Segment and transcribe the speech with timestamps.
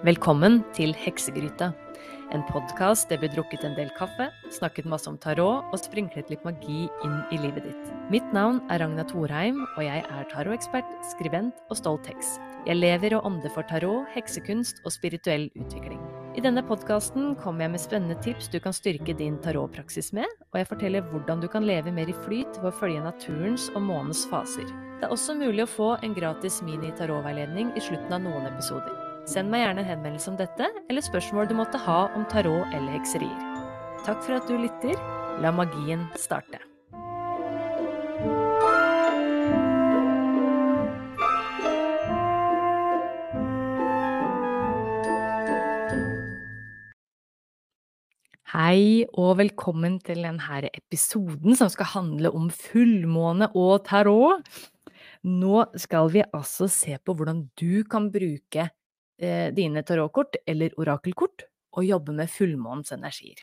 [0.00, 1.74] Velkommen til Heksegryta.
[2.32, 6.46] En podkast der vi drukket en del kaffe, snakket masse om tarot og sprinklet litt
[6.46, 7.90] magi inn i livet ditt.
[8.08, 12.38] Mitt navn er Ragna Thorheim, og jeg er tarotekspert, skribent og stolt heks.
[12.64, 16.00] Jeg lever og ånder for tarot, heksekunst og spirituell utvikling.
[16.32, 20.62] I denne podkasten kommer jeg med spennende tips du kan styrke din tarotpraksis med, og
[20.62, 24.24] jeg forteller hvordan du kan leve mer i flyt ved å følge naturens og månens
[24.32, 24.64] faser.
[24.96, 28.99] Det er også mulig å få en gratis mini-tarotveiledning i slutten av noen episoder.
[29.30, 32.96] Send meg gjerne en henvendelse om dette, eller spørsmål du måtte ha om tarot eller
[32.96, 33.42] hekserier.
[34.02, 34.96] Takk for at du lytter.
[35.38, 36.58] La magien starte.
[48.50, 54.42] Hei og velkommen til denne episoden som skal handle om fullmåne og tarot.
[55.22, 58.66] Nå skal vi altså se på hvordan du kan bruke
[59.20, 61.46] eh, dine tarotkort eller orakelkort
[61.78, 63.38] og jobbe med fullmånens energier.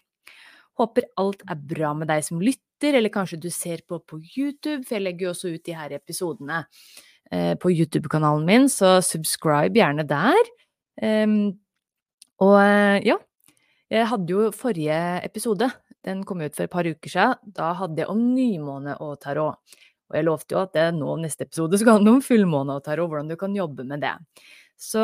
[0.77, 4.83] Håper alt er bra med deg som lytter, eller kanskje du ser på på YouTube,
[4.85, 6.59] for jeg legger jo også ut de her episodene
[7.31, 10.53] eh, på YouTube-kanalen min, så subscribe gjerne der.
[11.01, 11.57] Um,
[12.43, 13.17] og eh, ja,
[13.93, 15.71] jeg hadde jo forrige episode,
[16.05, 19.57] den kom ut for et par uker siden, da hadde jeg om nymåne og tarot.
[20.07, 23.09] Og jeg lovte jo at det nå neste episode skal handle om fullmåne og tarot,
[23.09, 24.13] hvordan du kan jobbe med det.
[24.79, 25.01] Så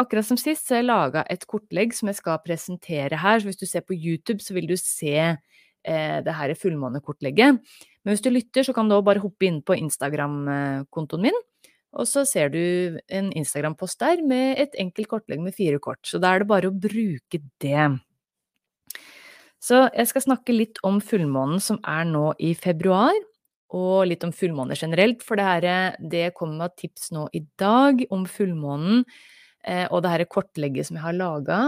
[0.00, 3.40] akkurat som sist så har jeg laga et kortlegg som jeg skal presentere her.
[3.40, 7.60] Så hvis du ser på YouTube, så vil du se eh, det her fullmånekortlegget.
[8.04, 11.38] Men hvis du lytter, så kan du òg bare hoppe inn på Instagram-kontoen min.
[11.94, 16.02] Og så ser du en Instagram-post der med et enkelt kortlegg med fire kort.
[16.06, 17.86] Så da er det bare å bruke det.
[19.64, 23.14] Så jeg skal snakke litt om fullmånen som er nå i februar,
[23.74, 25.22] og litt om fullmåner generelt.
[25.24, 29.06] For det, her, det kommer med tips nå i dag om fullmånen.
[29.64, 31.62] Eh, og det her kortlegget som jeg har laga,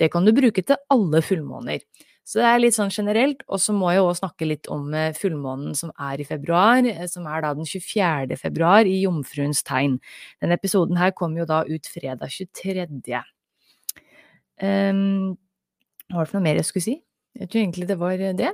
[0.00, 1.84] det kan du bruke til alle fullmåner.
[2.22, 5.10] Så det er litt sånn generelt, og så må jeg òg snakke litt om eh,
[5.16, 8.38] fullmånen som er i februar, eh, som er da den 24.
[8.38, 9.98] februar i Jomfruens tegn.
[10.40, 13.24] Denne episoden her kommer jo da ut fredag 23.
[14.62, 15.32] Um,
[16.12, 16.96] hva var det noe mer jeg skulle si?
[17.34, 18.52] Jeg tror egentlig det var det.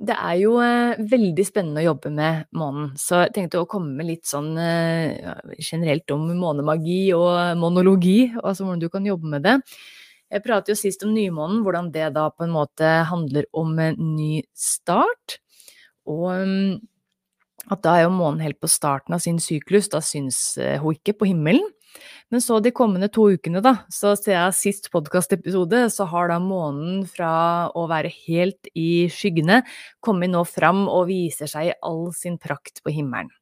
[0.00, 3.92] Det er jo eh, veldig spennende å jobbe med månen, så jeg tenkte å komme
[3.98, 9.44] med litt sånn eh, generelt om månemagi og monologi, altså hvordan du kan jobbe med
[9.44, 9.58] det.
[10.30, 13.98] Jeg pratet jo sist om nymånen, hvordan det da på en måte handler om en
[14.14, 15.40] ny start.
[16.08, 16.78] Og um,
[17.68, 20.96] at da er jo månen helt på starten av sin syklus, da syns eh, hun
[20.96, 21.66] ikke på himmelen.
[22.30, 27.02] Men så de kommende to ukene, da, så jeg sist podkastepisode, så har da månen
[27.10, 27.32] fra
[27.74, 29.60] å være helt i skyggene
[30.04, 33.32] kommet nå fram og viser seg i all sin prakt på himmelen.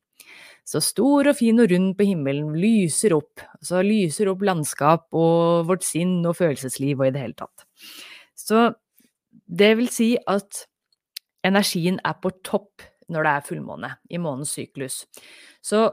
[0.69, 3.41] Så stor og fin og rund på himmelen, lyser opp.
[3.65, 7.65] Så lyser opp landskap og vårt sinn og følelsesliv og i det hele tatt.
[8.37, 8.67] Så
[9.49, 10.67] det vil si at
[11.47, 15.07] energien er på topp når det er fullmåne i månens syklus.
[15.65, 15.87] Så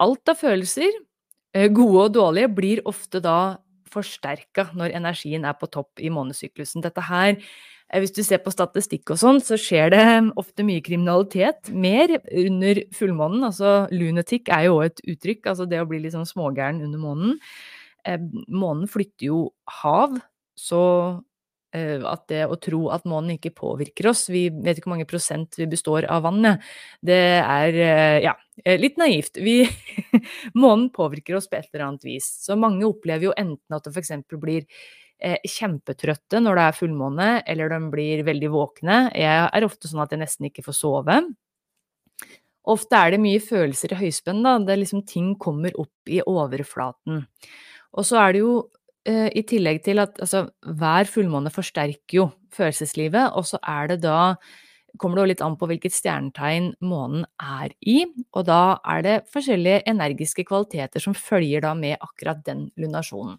[0.00, 0.92] alt av følelser,
[1.52, 3.58] gode og dårlige, blir ofte da
[3.90, 6.84] forsterka når energien er på topp i månesyklusen.
[6.84, 7.38] Dette her
[7.90, 10.04] Eh, hvis du ser på statistikk og sånn, så skjer det
[10.40, 11.70] ofte mye kriminalitet.
[11.74, 13.44] Mer under fullmånen.
[13.48, 17.02] Altså lunatic er jo òg et uttrykk, altså det å bli litt sånn smågæren under
[17.02, 17.38] månen.
[18.06, 19.40] Eh, månen flytter jo
[19.80, 20.20] hav,
[20.58, 21.18] så eh,
[21.70, 25.54] at det å tro at månen ikke påvirker oss Vi vet ikke hvor mange prosent
[25.54, 26.64] vi består av vannet.
[26.98, 27.78] Det er
[28.24, 28.32] ja,
[28.80, 29.38] litt naivt.
[29.38, 29.62] Vi,
[30.62, 32.26] månen påvirker oss på et eller annet vis.
[32.42, 34.16] Så mange opplever jo enten at det f.eks.
[34.34, 34.66] blir
[35.20, 38.98] eh, kjempetrøtte når det er fullmåne, eller de blir veldig våkne.
[39.16, 41.20] Jeg er ofte sånn at jeg nesten ikke får sove.
[42.70, 44.58] Ofte er det mye følelser i høyspenn, da.
[44.62, 47.24] Det er liksom ting kommer opp i overflaten.
[47.96, 50.42] Og så er det jo eh, i tillegg til at altså,
[50.76, 54.34] hver fullmåne forsterker jo følelseslivet, og så er det da
[54.98, 58.02] kommer det litt an på hvilket stjernetegn månen er i,
[58.34, 63.38] og da er det forskjellige energiske kvaliteter som følger da med akkurat den lunasjonen.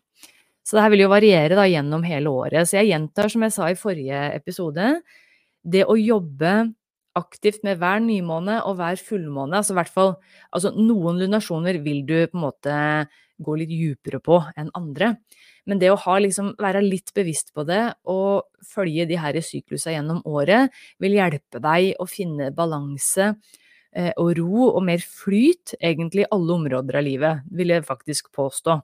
[0.64, 2.70] Så det her vil jo variere da gjennom hele året.
[2.70, 4.94] Så jeg gjentar som jeg sa i forrige episode,
[5.62, 6.72] det å jobbe
[7.18, 10.14] aktivt med hver nymåne og hver fullmåne, altså i hvert fall
[10.56, 12.76] altså noen lunasjoner vil du på en måte
[13.44, 15.16] gå litt djupere på enn andre.
[15.70, 19.94] Men det å ha, liksom, være litt bevisst på det og følge de her syklusa
[19.94, 23.34] gjennom året, vil hjelpe deg å finne balanse
[23.94, 28.32] eh, og ro og mer flyt egentlig i alle områder av livet, vil jeg faktisk
[28.36, 28.80] påstå.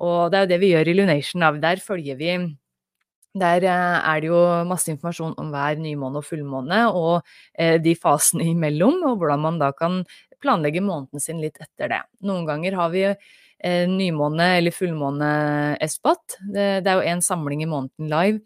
[0.00, 1.46] Og det er jo det vi gjør i Lunation.
[1.60, 2.34] Der følger vi
[3.38, 7.22] der eh, er det jo masse informasjon om hver nymåne og fullmåne, og
[7.54, 10.02] eh, de fasene imellom, og hvordan man da kan
[10.42, 12.00] planlegge måneden sin litt etter det.
[12.26, 13.04] Noen ganger har vi
[13.90, 16.38] nymåne eller fullmåne-espat.
[16.40, 18.40] Det, det, er jo en samling i måneden live.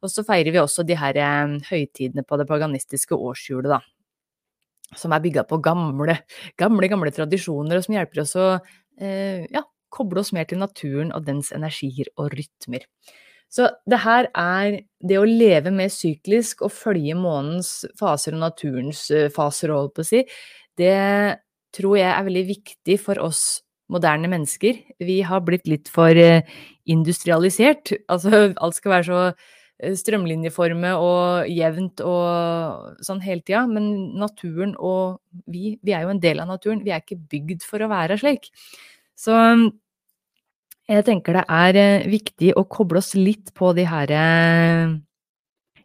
[0.00, 3.80] Og så feirer vi også de her eh, høytidene på det paganistiske årshjulet, da.
[4.98, 6.16] Som er bygga på gamle,
[6.58, 9.62] gamle, gamle tradisjoner, og som hjelper oss å eh, ja,
[9.92, 12.86] koble oss mer til naturen og dens energier og rytmer.
[13.50, 19.08] Så det her er det å leve mer syklisk og følge månens faser og naturens
[19.14, 20.24] eh, faser, holdt på å si,
[20.78, 20.96] det
[21.74, 23.60] tror jeg er veldig viktig for oss
[23.90, 24.78] moderne mennesker.
[25.02, 26.46] Vi har blitt litt for eh,
[26.90, 27.94] industrialisert.
[28.12, 33.66] Altså alt skal være så eh, strømlinjeforme og jevnt og sånn hele tida.
[33.70, 36.84] Men naturen og vi, vi er jo en del av naturen.
[36.86, 38.50] Vi er ikke bygd for å være slik.
[39.20, 39.36] Så
[40.90, 44.96] jeg tenker det er eh, viktig å koble oss litt på de her eh,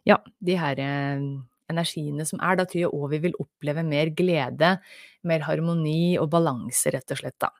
[0.06, 1.26] Ja, de her eh,
[1.72, 2.58] energiene som er.
[2.58, 4.76] Da tror jeg òg vi vil oppleve mer glede,
[5.26, 7.50] mer harmoni og balanse, rett og slett, da.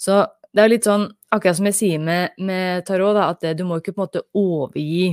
[0.00, 0.22] Så
[0.52, 3.80] det er litt sånn, akkurat som jeg sier med, med tarot, da, at du må
[3.80, 5.12] ikke på en måte overgi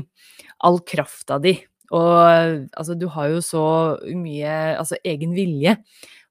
[0.67, 1.55] all krafta di.
[1.95, 2.15] Og
[2.77, 3.65] altså, du har jo så
[4.13, 5.77] mye altså, egen vilje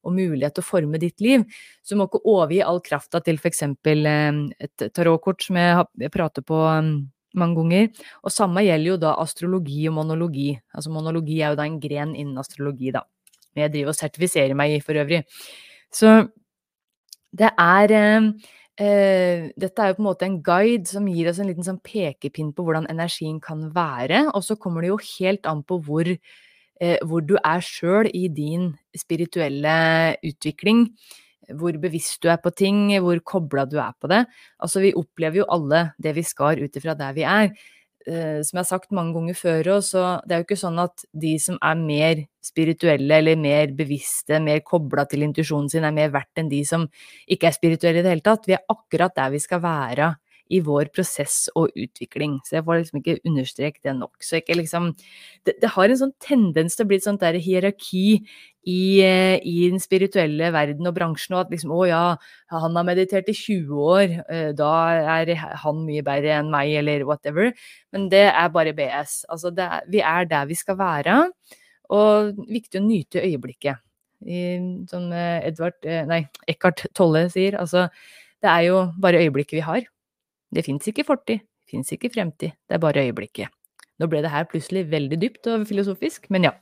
[0.06, 1.44] og mulighet til å forme ditt liv.
[1.82, 3.64] Så du må ikke overgi all krafta til f.eks.
[3.66, 6.92] Eh, et tarotkort som jeg jeg prater på mm,
[7.40, 7.88] mange ganger.
[8.22, 10.50] Og samme gjelder jo da astrologi og monologi.
[10.74, 13.04] Altså monologi er jo da en gren innen astrologi, da.
[13.54, 15.22] Men Jeg driver og sertifiserer meg i for øvrig.
[15.94, 16.28] Så
[17.38, 18.28] det er eh,
[18.80, 21.80] eh, Dette er jo på en måte en guide som gir oss en liten sånn
[21.84, 24.28] pekepinn på hvordan energien kan være.
[24.34, 26.14] Og så kommer det jo helt an på hvor
[26.80, 30.84] Eh, hvor du er sjøl i din spirituelle utvikling.
[31.56, 34.24] Hvor bevisst du er på ting, hvor kobla du er på det.
[34.60, 37.52] Altså, vi opplever jo alle det vi skal ut ifra der vi er.
[38.08, 40.78] Eh, som jeg har sagt mange ganger før òg, så det er jo ikke sånn
[40.80, 45.96] at de som er mer spirituelle eller mer bevisste, mer kobla til intuisjonen sin, er
[45.96, 46.86] mer verdt enn de som
[47.28, 48.48] ikke er spirituelle i det hele tatt.
[48.48, 50.14] Vi er akkurat der vi skal være
[50.48, 52.38] i vår prosess og utvikling.
[52.46, 54.14] Så jeg får liksom ikke understreket det nok.
[54.24, 54.92] Så ikke liksom
[55.46, 58.04] det, det, har en sånn tendens til å bli et sånt der hierarki
[58.68, 62.02] i, eh, i, den spirituelle verden og bransjen, og at liksom å ja,
[62.52, 64.72] han har meditert i 20 år, eh, da
[65.18, 65.34] er
[65.64, 67.52] han mye bedre enn meg, eller whatever.
[67.94, 69.22] Men det er bare BS.
[69.32, 71.20] Altså det, vi er der vi skal være,
[71.94, 73.84] og viktig å nyte øyeblikket.
[74.90, 77.86] Som Edvard, eh, nei, Eckhart Tolle sier, altså
[78.42, 79.86] det er jo bare øyeblikket vi har.
[80.54, 83.52] Det fins ikke fortid, det fins ikke fremtid, det er bare øyeblikket.
[83.98, 86.52] Nå ble det her plutselig veldig dypt og filosofisk, men ja.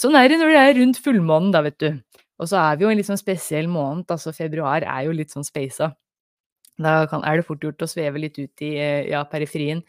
[0.00, 1.90] Sånn er det når det er rundt fullmånen, da, vet du.
[2.42, 5.34] Og så er vi jo en litt sånn spesiell måned, altså februar er jo litt
[5.34, 5.92] sånn speisa.
[6.82, 9.84] Da kan, er det fort gjort å sveve litt ut i eh, ja, periferien.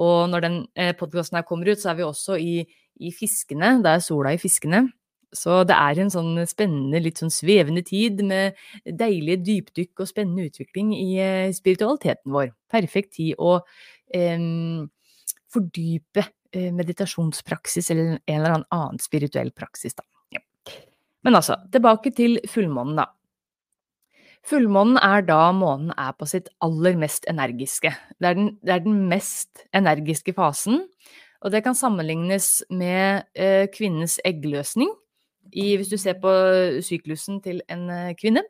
[0.00, 2.54] Og når den eh, podkasten her kommer ut, så er vi også i,
[2.96, 3.74] i fiskene.
[3.84, 4.86] Da er sola i fiskene.
[5.32, 10.44] Så det er en sånn spennende, litt sånn svevende tid med deilige dypdykk og spennende
[10.50, 12.52] utvikling i eh, spiritualiteten vår.
[12.72, 13.58] Perfekt tid å
[14.12, 14.46] eh,
[15.52, 20.04] fordype meditasjonspraksis eller en eller annen spirituell praksis, da.
[20.36, 20.42] Ja.
[21.24, 23.06] Men altså, tilbake til fullmånen, da.
[24.42, 27.92] Fullmånen er da månen er på sitt aller mest energiske.
[28.18, 30.82] Det er den, det er den mest energiske fasen.
[31.42, 34.90] Og det kan sammenlignes med eh, kvinnens eggløsning,
[35.52, 36.32] i, hvis du ser på
[36.84, 38.44] syklusen til en eh, kvinne.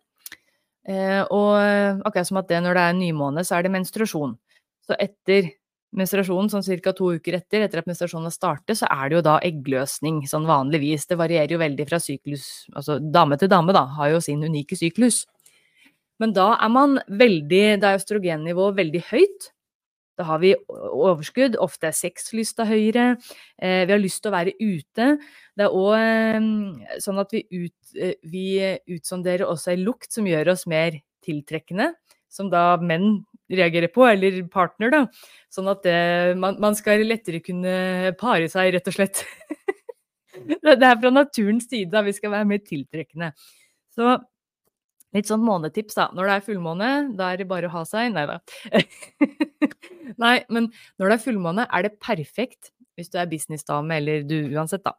[0.82, 1.58] Eh, og
[2.06, 4.36] akkurat som at det når det er nymåne, så er det menstruasjon.
[4.86, 5.52] Så etter
[5.96, 6.94] menstruasjonen, sånn ca.
[6.96, 10.48] to uker etter, etter at menstruasjonen har startet, så er det jo da eggløsning, sånn
[10.48, 11.06] vanligvis.
[11.10, 14.78] Det varierer jo veldig fra syklus Altså dame til dame, da, har jo sin unike
[14.78, 15.24] syklus.
[16.20, 19.50] Men da er man veldig Da er østrogennivået veldig høyt.
[20.22, 23.16] Da har vi overskudd, ofte er sexlysta høyere,
[23.58, 25.08] eh, vi har lyst til å være ute.
[25.58, 28.44] Det er òg eh, sånn at vi, ut, eh, vi
[28.94, 31.90] utsonderer også en lukt som gjør oss mer tiltrekkende,
[32.30, 35.02] som da menn reagerer på, eller partner, da.
[35.50, 35.98] Sånn at det,
[36.38, 39.24] man, man, skal lettere kunne pare seg, rett og slett.
[40.62, 43.34] det er fra naturens side da vi skal være mer tiltrekkende.
[43.92, 44.14] Så
[45.16, 46.08] litt sånn månetips, da.
[46.16, 48.12] Når det er fullmåne, da er det bare å ha seg.
[48.14, 48.38] Nei da.
[50.22, 54.38] Nei, men når det er fullmåne, er det perfekt, hvis du er businessdame eller du
[54.52, 54.96] uansett, da.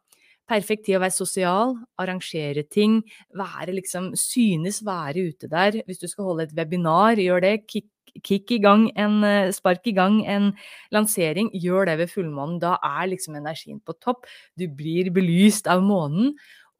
[0.50, 2.98] Perfekt tid å være sosial, arrangere ting,
[3.32, 5.78] være liksom Synes være ute der.
[5.88, 7.54] Hvis du skal holde et webinar, gjør det.
[7.70, 7.86] Kick,
[8.20, 10.50] kick i gang en eh, Spark i gang en
[10.92, 11.48] lansering.
[11.56, 12.60] Gjør det ved fullmånen.
[12.60, 14.28] Da er liksom energien på topp.
[14.60, 16.34] Du blir belyst av månen.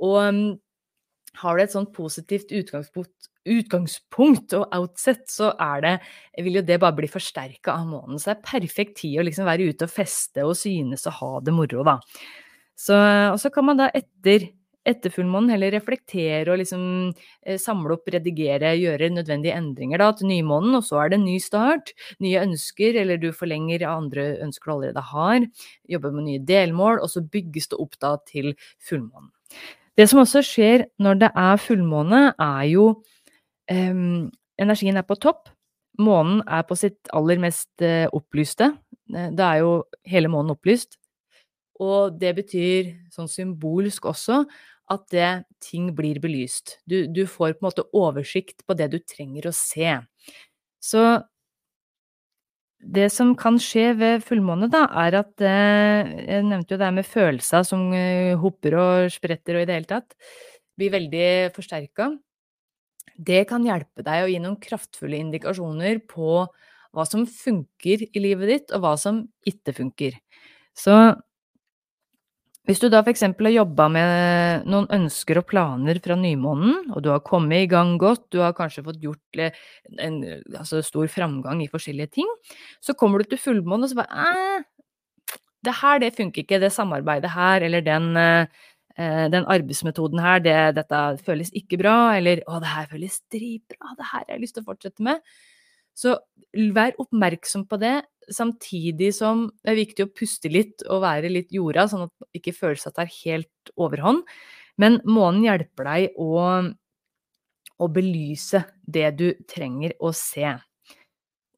[0.04, 0.44] Og mm,
[1.40, 5.94] har du et sånt positivt utgangspunkt, utgangspunkt og outset, så er det,
[6.46, 8.18] vil jo det bare bli forsterka av månen.
[8.18, 11.32] Så det er perfekt tid å liksom være ute og feste og synes og ha
[11.44, 11.98] det moro, da.
[12.74, 12.96] Så,
[13.30, 14.48] og så kan man da etter
[14.84, 16.82] etter fullmånen heller reflektere og liksom
[17.46, 21.24] eh, samle opp, redigere, gjøre nødvendige endringer da til nymånen, og så er det en
[21.28, 21.94] ny start.
[22.24, 25.48] Nye ønsker, eller du forlenger andre ønsker du allerede har.
[25.90, 28.52] Jobber med nye delmål, og så bygges det opp da til
[28.84, 29.32] fullmånen.
[29.94, 32.86] Det som også skjer når det er fullmåne, er jo
[33.70, 35.48] um, Energien er på topp.
[35.98, 38.72] Månen er på sitt aller mest uh, opplyste.
[39.10, 39.72] Da er jo
[40.06, 40.96] hele månen opplyst.
[41.82, 44.44] Og det betyr sånn symbolsk også
[44.92, 45.30] at det,
[45.64, 46.78] ting blir belyst.
[46.86, 49.96] Du, du, får på en måte oversikt på det du trenger å se.
[50.82, 51.02] Så
[52.84, 56.96] det som kan skje ved fullmåne, da, er at eh, Jeg nevnte jo det her
[56.98, 60.16] med følelser som eh, hopper og spretter og i det hele tatt
[60.78, 62.10] blir veldig forsterka.
[63.14, 66.42] Det kan hjelpe deg å gi noen kraftfulle indikasjoner på
[66.94, 70.18] hva som funker i livet ditt, og hva som ikke funker.
[70.74, 70.94] Så
[72.64, 73.26] hvis du da f.eks.
[73.28, 77.98] har jobba med noen ønsker og planer fra nymånen, og du har kommet i gang
[78.00, 79.40] godt, du har kanskje fått gjort
[80.00, 80.16] en
[80.56, 82.30] altså stor framgang i forskjellige ting,
[82.80, 84.64] så kommer du til fullmåne og så bare eh,
[85.64, 90.56] det her, det funker ikke, det samarbeidet her, eller den, eh, den arbeidsmetoden her, det,
[90.80, 94.56] dette føles ikke bra, eller å, det her føles dritbra, det her har jeg lyst
[94.56, 95.20] til å fortsette med.
[95.94, 96.16] Så
[96.74, 97.98] vær oppmerksom på det,
[98.32, 102.40] samtidig som det er viktig å puste litt og være litt jorda, sånn at det
[102.42, 104.24] ikke føles at det er helt overhånd.
[104.80, 106.44] Men månen hjelper deg å,
[107.78, 110.56] å belyse det du trenger å se.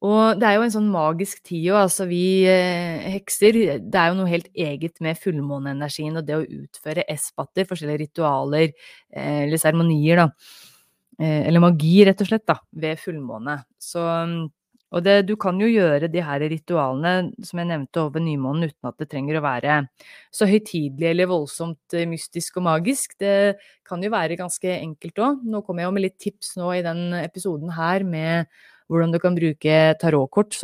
[0.05, 4.11] Og det er jo en sånn magisk tid òg, altså vi eh, hekser Det er
[4.11, 9.57] jo noe helt eget med fullmåneenergien og det å utføre espatter, forskjellige ritualer eh, eller
[9.61, 10.27] seremonier, da.
[11.17, 13.57] Eh, eller magi, rett og slett, da, ved fullmåne.
[13.81, 14.05] Så
[14.95, 18.87] og det, du kan jo gjøre de her ritualene som jeg nevnte over nymånen uten
[18.87, 19.81] at det trenger å være
[20.31, 23.17] så høytidelig eller voldsomt eh, mystisk og magisk.
[23.19, 25.43] Det kan jo være ganske enkelt òg.
[25.43, 28.47] Nå kommer jeg jo med litt tips nå i den episoden her med
[28.87, 30.55] hvordan du kan bruke tarotkort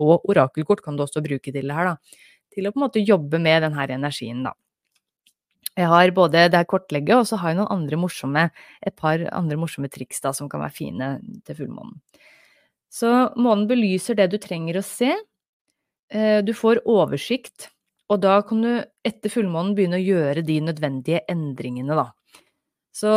[0.00, 2.26] og orakelkort kan du også bruke til det her, da.
[2.50, 4.54] Til å på en måte jobbe med den her energien, da.
[5.76, 8.48] Jeg har både det her kortlegget, og så har jeg noen andre morsomme,
[8.80, 11.10] et par andre morsomme triks da, som kan være fine
[11.46, 12.00] til fullmånen.
[12.90, 15.12] Så månen belyser det du trenger å se.
[16.10, 17.68] Eh, du får oversikt,
[18.10, 18.70] og da kan du
[19.06, 22.08] etter fullmånen begynne å gjøre de nødvendige endringene, da.
[22.94, 23.12] Så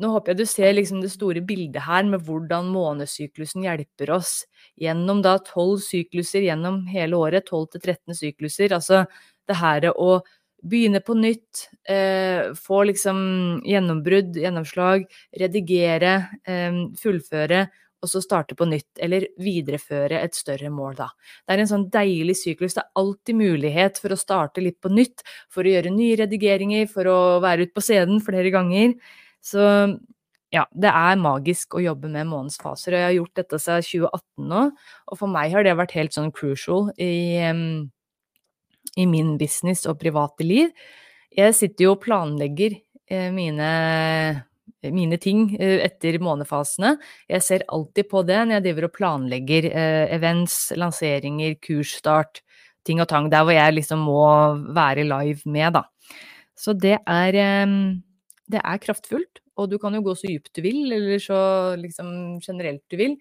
[0.00, 4.46] nå håper jeg du ser liksom det store bildet her med hvordan månesyklusen hjelper oss
[4.80, 8.72] gjennom da tolv sykluser gjennom hele året, 12 til 13 sykluser.
[8.78, 9.02] Altså
[9.50, 10.22] det her å
[10.62, 15.04] begynne på nytt, eh, få liksom gjennombrudd, gjennomslag,
[15.38, 16.14] redigere,
[16.46, 17.66] eh, fullføre
[18.02, 21.08] og så starte på nytt, eller videreføre et større mål, da.
[21.46, 22.74] Det er en sånn deilig syklus.
[22.74, 26.88] Det er alltid mulighet for å starte litt på nytt, for å gjøre nye redigeringer,
[26.90, 28.96] for å være ute på scenen flere ganger.
[29.42, 29.62] Så
[30.52, 34.50] ja, det er magisk å jobbe med månedsfaser, og jeg har gjort dette siden 2018
[34.50, 34.64] nå,
[35.08, 37.48] og for meg har det vært helt sånn crucial i,
[38.98, 40.74] i min business og private liv.
[41.32, 42.76] Jeg sitter jo og planlegger
[43.08, 43.70] eh, mine
[44.90, 46.96] mine ting eh, etter månefasene.
[47.30, 52.42] Jeg ser alltid på det når jeg driver og planlegger eh, events, lanseringer, kursstart,
[52.86, 53.30] ting og tang.
[53.30, 54.24] Der hvor jeg liksom må
[54.74, 55.84] være live med, da.
[56.58, 57.38] Så det er,
[58.50, 59.40] det er kraftfullt.
[59.60, 61.38] Og du kan jo gå så dypt du vil, eller så
[61.78, 63.16] liksom generelt du vil.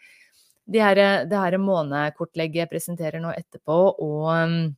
[0.72, 4.72] Det her, det her månekortlegget jeg presenterer nå etterpå, og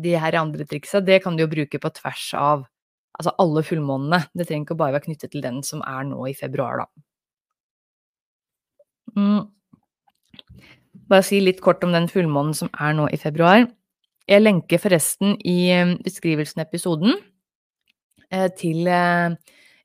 [0.00, 2.68] de her andre triksa, det kan du jo bruke på tvers av
[3.20, 4.24] altså alle fullmånene.
[4.32, 6.86] Det trenger ikke bare være knyttet til den som er nå i februar, da.
[9.16, 9.42] Mm.
[11.10, 13.66] Bare si litt kort om den fullmånen som er nå i februar.
[14.30, 17.16] Jeg lenker forresten i eh, beskrivelsen av episoden
[18.30, 19.34] eh, til eh,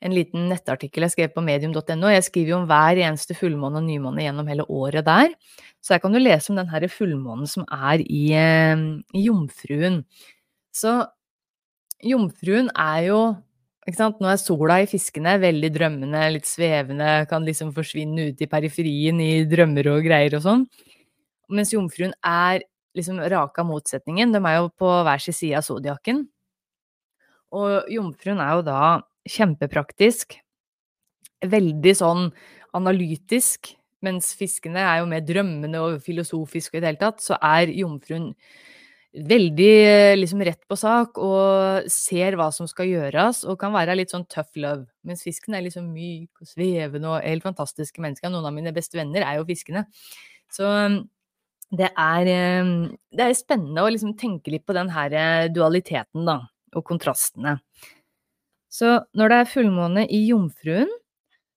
[0.06, 2.12] en liten nettartikkel jeg skrev på medium.no.
[2.14, 5.34] Jeg skriver jo om hver eneste fullmåne og nymåne gjennom hele året der.
[5.82, 10.04] Så her kan du lese om den her fullmånen som er i, i Jomfruen.
[10.76, 11.00] Så
[12.04, 13.20] Jomfruen er jo
[13.86, 14.22] ikke sant?
[14.22, 19.20] Nå er sola i fiskene veldig drømmende, litt svevende, kan liksom forsvinne ut i periferien
[19.22, 20.64] i drømmer og greier og sånn.
[21.54, 22.64] Mens jomfruen er
[22.98, 24.34] liksom raka motsetningen.
[24.34, 26.24] De er jo på hver sin side av zodiaken.
[27.54, 28.82] Og jomfruen er jo da
[29.30, 30.40] kjempepraktisk.
[31.46, 32.30] Veldig sånn
[32.76, 33.76] analytisk.
[34.06, 38.32] Mens fiskene er jo mer drømmende og filosofiske i det hele tatt, så er jomfruen
[39.16, 44.12] veldig liksom rett på sak og ser hva som skal gjøres, og kan være litt
[44.12, 44.86] sånn tough love.
[45.08, 48.32] Mens fisken er liksom myk og svevende og helt fantastiske mennesker.
[48.34, 49.86] Noen av mine beste venner er jo fiskene.
[50.52, 51.00] Så um,
[51.76, 52.32] det er,
[52.62, 52.76] um,
[53.16, 56.42] det er spennende å liksom tenke litt på den her dualiteten, da,
[56.76, 57.58] og kontrastene.
[58.68, 60.92] Så når det er fullmåne i Jomfruen,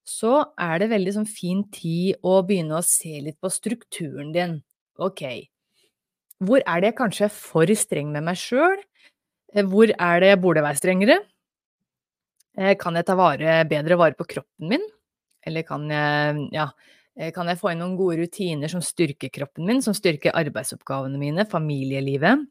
[0.08, 4.60] så er det veldig sånn fin tid å begynne å se litt på strukturen din.
[5.02, 5.24] Ok,
[6.44, 8.78] hvor er det jeg kanskje er for streng med meg sjøl?
[9.68, 11.18] Hvor er det jeg burde være strengere?
[12.78, 14.84] Kan jeg ta vare, bedre vare på kroppen min?
[15.46, 16.66] Eller kan jeg, ja,
[17.34, 21.46] kan jeg få inn noen gode rutiner som styrker kroppen min, som styrker arbeidsoppgavene mine,
[21.48, 22.44] familielivet?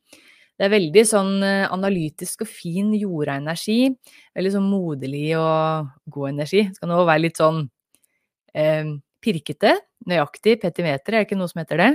[0.57, 3.91] Det er veldig sånn eh, analytisk og fin jorda energi.
[4.33, 6.63] Veldig sånn moderlig og god energi.
[6.65, 7.59] Det skal nå være litt sånn
[8.57, 8.89] eh,
[9.21, 9.75] pirkete,
[10.09, 11.91] nøyaktig, petimeter, er det ikke noe som heter det?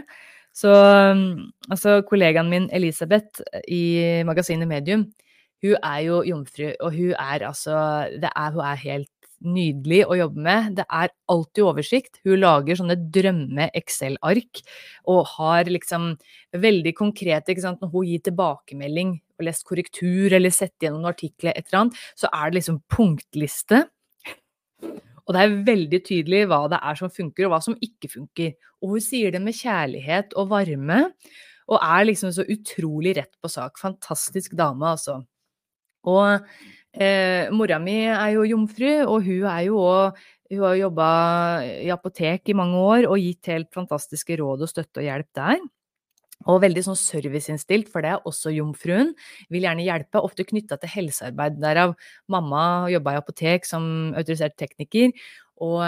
[0.53, 5.07] Så altså kollegaen min Elisabeth i magasinet Medium,
[5.63, 7.75] hun er jo jomfru, og hun er altså
[8.19, 9.11] er, Hun er helt
[9.43, 10.77] nydelig å jobbe med.
[10.79, 12.21] Det er alltid oversikt.
[12.27, 14.63] Hun lager sånne drømme-Excel-ark
[15.11, 16.13] og har liksom
[16.63, 17.83] veldig konkrete ikke sant?
[17.83, 22.05] Når hun gir tilbakemelding og lest korrektur eller sett gjennom noen artikler, et eller annet,
[22.19, 23.85] så er det liksom punktliste.
[25.27, 28.55] Og det er veldig tydelig hva det er som funker, og hva som ikke funker.
[28.83, 31.01] Og hun sier det med kjærlighet og varme,
[31.71, 33.79] og er liksom så utrolig rett på sak.
[33.81, 35.21] Fantastisk dame, altså.
[36.11, 36.43] Og
[36.93, 40.19] Eh, mora mi er jo jomfru, og hun er jo òg
[40.53, 41.05] Hun har jobba
[41.81, 45.63] i apotek i mange år og gitt helt fantastiske råd og støtte og hjelp der.
[46.51, 49.13] Og veldig sånn serviceinnstilt, for det er også jomfruen.
[49.53, 51.61] Vil gjerne hjelpe, ofte knytta til helsearbeid.
[51.63, 51.95] Derav
[52.33, 53.85] mamma jobba i apotek som
[54.17, 55.15] autorisert tekniker,
[55.63, 55.79] og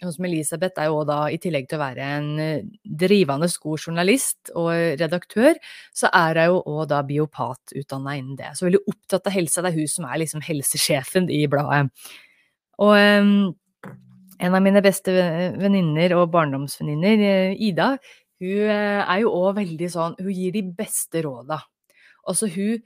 [0.00, 3.84] sånn som Elisabeth er jo da, i tillegg til å være en eh, drivende god
[3.86, 5.58] journalist og redaktør,
[5.94, 8.54] så er hun jo òg da biopatutdanna innen det.
[8.58, 9.62] Så veldig opptatt av helse.
[9.62, 11.84] Det er hun som er liksom helsesjefen i bladet.
[12.82, 13.54] Og um,
[14.42, 15.14] en av mine beste
[15.60, 17.92] venninner og barndomsvenninner, eh, Ida,
[18.42, 21.60] hun er jo òg veldig sånn Hun gir de beste råda.
[22.26, 22.82] Altså hun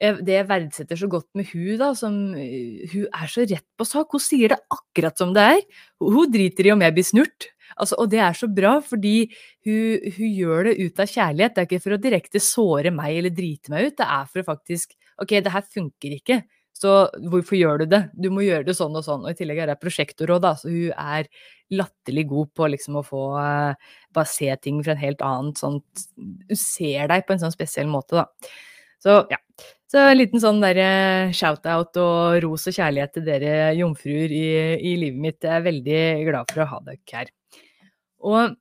[0.00, 4.14] det jeg verdsetter så godt med hun da, som Hun er så rett på sak.
[4.14, 5.60] Hun sier det akkurat som det er.
[6.00, 7.50] Hun driter i om jeg blir snurt.
[7.76, 9.30] Altså, og det er så bra, fordi
[9.66, 11.54] hun, hun, gjør det ut av kjærlighet.
[11.54, 14.42] Det er ikke for å direkte såre meg eller drite meg ut, det er for
[14.42, 16.38] å faktisk Ok, det her funker ikke,
[16.80, 16.92] så
[17.28, 18.00] hvorfor gjør du det?
[18.16, 19.26] Du må gjøre det sånn og sånn.
[19.26, 21.28] Og i tillegg er jeg prosjektorråd, så hun er
[21.76, 25.76] latterlig god på liksom å få uh, bare se ting fra en helt annen sånn
[26.16, 28.56] Hun ser deg på en sånn spesiell måte, da.
[29.00, 29.38] Så ja.
[29.90, 34.46] Så en liten sånn derre shout-out og ros og kjærlighet til dere jomfruer i,
[34.78, 35.38] i, livet mitt.
[35.42, 37.32] Jeg er veldig glad for å ha dere her.
[38.30, 38.54] Og,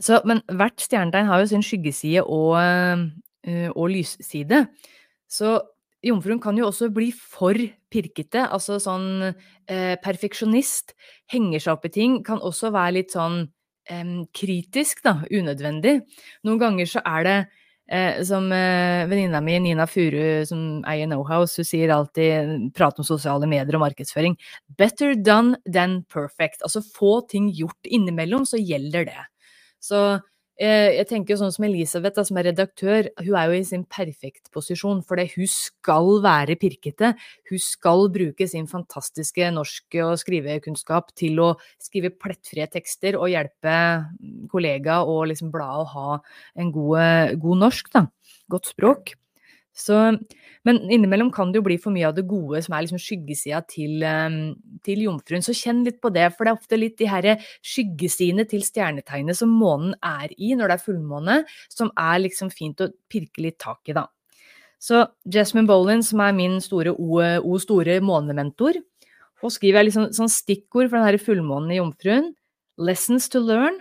[0.00, 2.56] så, men hvert stjernetegn har jo sin skyggeside og,
[3.44, 4.64] eh, og lysside.
[5.28, 5.58] Så
[6.02, 7.58] jomfruen kan jo også bli for
[7.92, 10.96] pirkete, altså sånn eh, perfeksjonist.
[11.32, 12.20] Henger seg opp i ting.
[12.26, 13.44] Kan også være litt sånn
[13.90, 15.20] eh, kritisk, da.
[15.30, 16.00] Unødvendig.
[16.46, 17.38] Noen ganger så er det
[17.92, 23.04] Eh, som eh, venninna mi Nina Furu, som eier Knowhouse, hun sier alltid prat om
[23.04, 24.36] sosiale medier og markedsføring.
[24.78, 26.62] Better done than perfect.
[26.62, 29.26] Altså få ting gjort innimellom, så gjelder det.
[29.82, 30.22] Så
[30.60, 34.50] jeg tenker sånn som Elisabeth, da, som er redaktør, hun er jo i sin perfekt
[34.54, 37.14] posisjon, fordi hun skal være pirkete.
[37.50, 41.48] Hun skal bruke sin fantastiske norske- og skrivekunnskap til å
[41.80, 43.78] skrive plettfrie tekster og hjelpe
[44.52, 46.20] kollega og liksom bladet å ha
[46.60, 48.06] en god, god norsk, da.
[48.52, 49.16] Godt språk.
[49.72, 49.96] Så,
[50.68, 53.62] men innimellom kan det jo bli for mye av det gode som er liksom skyggesida
[53.70, 54.54] til, ehm,
[54.84, 55.44] til, jomfruen.
[55.44, 57.28] Så kjenn litt på det, for det er ofte litt de her
[57.64, 61.38] skyggesidene til stjernetegnet som månen er i når det er fullmåne,
[61.72, 64.06] som er liksom fint å pirke litt tak i, da.
[64.82, 68.76] Så Jasmine Bolin, som er min store O, o store månementor,
[69.42, 72.34] og skriver liksom sånn stikkord for den her fullmånen i jomfruen.
[72.76, 73.80] Lessons to learn.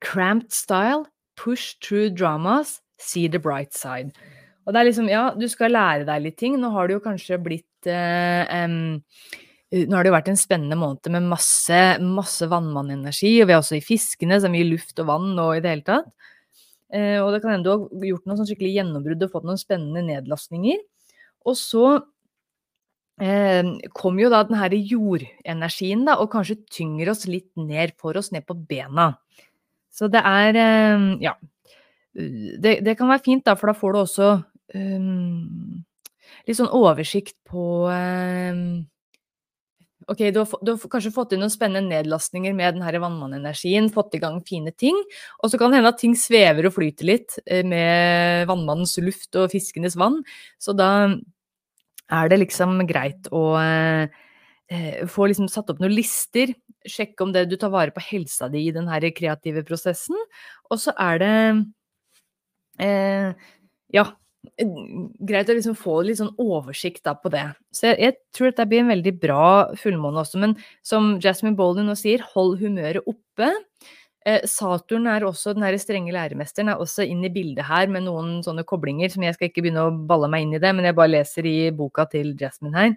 [0.00, 1.06] Cramped style.
[1.36, 2.80] Push through dramas.
[2.98, 4.12] See the bright side.
[4.70, 6.54] Og det er liksom, ja, du skal lære deg litt ting.
[6.62, 9.00] Nå har det jo kanskje blitt eh, um,
[9.70, 13.60] nå har det jo vært en spennende måned med masse, masse vannmannenergi, og vi er
[13.60, 16.08] også i fiskene, så mye luft og vann nå i det hele tatt.
[16.90, 19.60] Eh, og det kan hende du har gjort noe sånn skikkelig gjennombrudd og fått noen
[19.60, 20.80] spennende nedlastninger.
[21.46, 21.84] Og så
[23.22, 28.18] eh, kom jo da den her jordenergien, da, og kanskje tynger oss litt ned, får
[28.24, 29.12] oss ned på bena.
[29.94, 31.38] Så det er eh, Ja.
[32.10, 34.28] Det, det, kan være fint, da, for da får du også
[34.74, 35.82] um,
[36.46, 38.64] litt sånn oversikt på um,
[40.10, 44.16] Ok, du har, du har, kanskje fått inn noen spennende nedlastninger med denne vannmannenergien, fått
[44.16, 44.96] i gang fine ting.
[45.38, 49.38] Og så kan det hende at ting svever og flyter litt eh, med vannmannens luft
[49.38, 50.18] og fiskenes vann.
[50.58, 50.90] Så da
[52.10, 54.18] er det liksom greit å eh,
[55.10, 56.56] få liksom satt opp noen lister.
[56.88, 60.18] Sjekke om det du tar vare på helsa di i den kreative prosessen.
[60.70, 61.34] Og så er det
[62.82, 63.52] eh,
[63.94, 64.08] Ja,
[65.28, 67.44] greit å liksom få litt sånn oversikt da på det.
[67.76, 69.46] Så jeg, jeg tror dette blir en veldig bra
[69.80, 70.54] fullmåne også, men
[70.86, 73.50] som Jasmine Bolden nå sier, hold humøret oppe.
[74.28, 78.04] Eh, Saturn er også, den her strenge læremesteren er også inn i bildet her med
[78.04, 80.88] noen sånne koblinger som jeg skal ikke begynne å balle meg inn i det, men
[80.88, 82.96] jeg bare leser i boka til Jasmine her.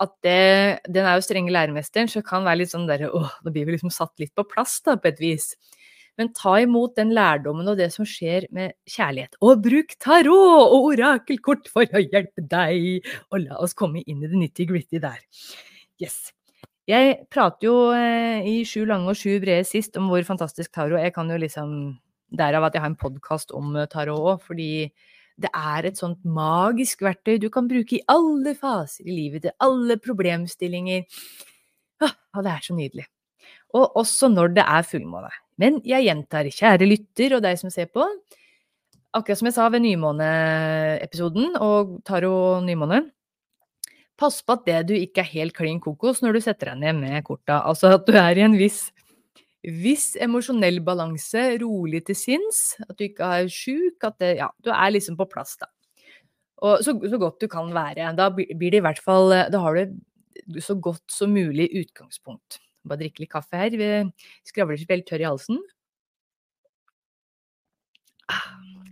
[0.00, 3.52] At det, den er jo strenge læremesteren, så kan være litt sånn derre åh, nå
[3.52, 5.52] blir vi liksom satt litt på plass, da, på et vis.
[6.20, 9.38] Men ta imot den lærdommen og det som skjer med kjærlighet.
[9.40, 13.08] Og bruk tarot og orakelkort for å hjelpe deg!
[13.32, 15.22] Og la oss komme inn i det nitty-gritty der.
[16.02, 16.28] Yes.
[16.90, 20.98] Jeg prater jo eh, i Sju lange og sju brede sist om hvor fantastisk tarot
[20.98, 21.74] Jeg kan jo liksom
[22.30, 24.90] Derav at jeg har en podkast om eh, tarot òg, fordi
[25.40, 29.56] det er et sånt magisk verktøy du kan bruke i alle faser i livet, til
[29.64, 31.06] alle problemstillinger.
[32.04, 33.06] Ah, det er så nydelig.
[33.74, 35.32] Og også når det er fullmåne.
[35.60, 38.04] Men jeg gjentar, kjære lytter og deg som ser på,
[39.16, 43.02] akkurat som jeg sa ved nymåneepisoden og Taro nymåne,
[44.20, 46.98] pass på at det du ikke er helt klin kokos når du setter deg ned
[47.00, 47.62] med korta.
[47.64, 48.86] Altså at du er i en viss,
[49.64, 54.72] viss emosjonell balanse, rolig til sinns, at du ikke er sjuk, at det, ja, du
[54.74, 55.70] er liksom på plass, da.
[56.60, 58.10] Og så, så, godt du kan være.
[58.18, 62.58] Da blir det i hvert fall Da har du så godt som mulig utgangspunkt.
[62.86, 63.76] Bare drikke litt kaffe her.
[63.76, 63.90] Vi
[64.48, 65.60] skravler litt tørr i halsen.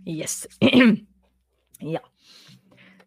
[0.09, 0.45] Yes.
[1.95, 2.01] ja.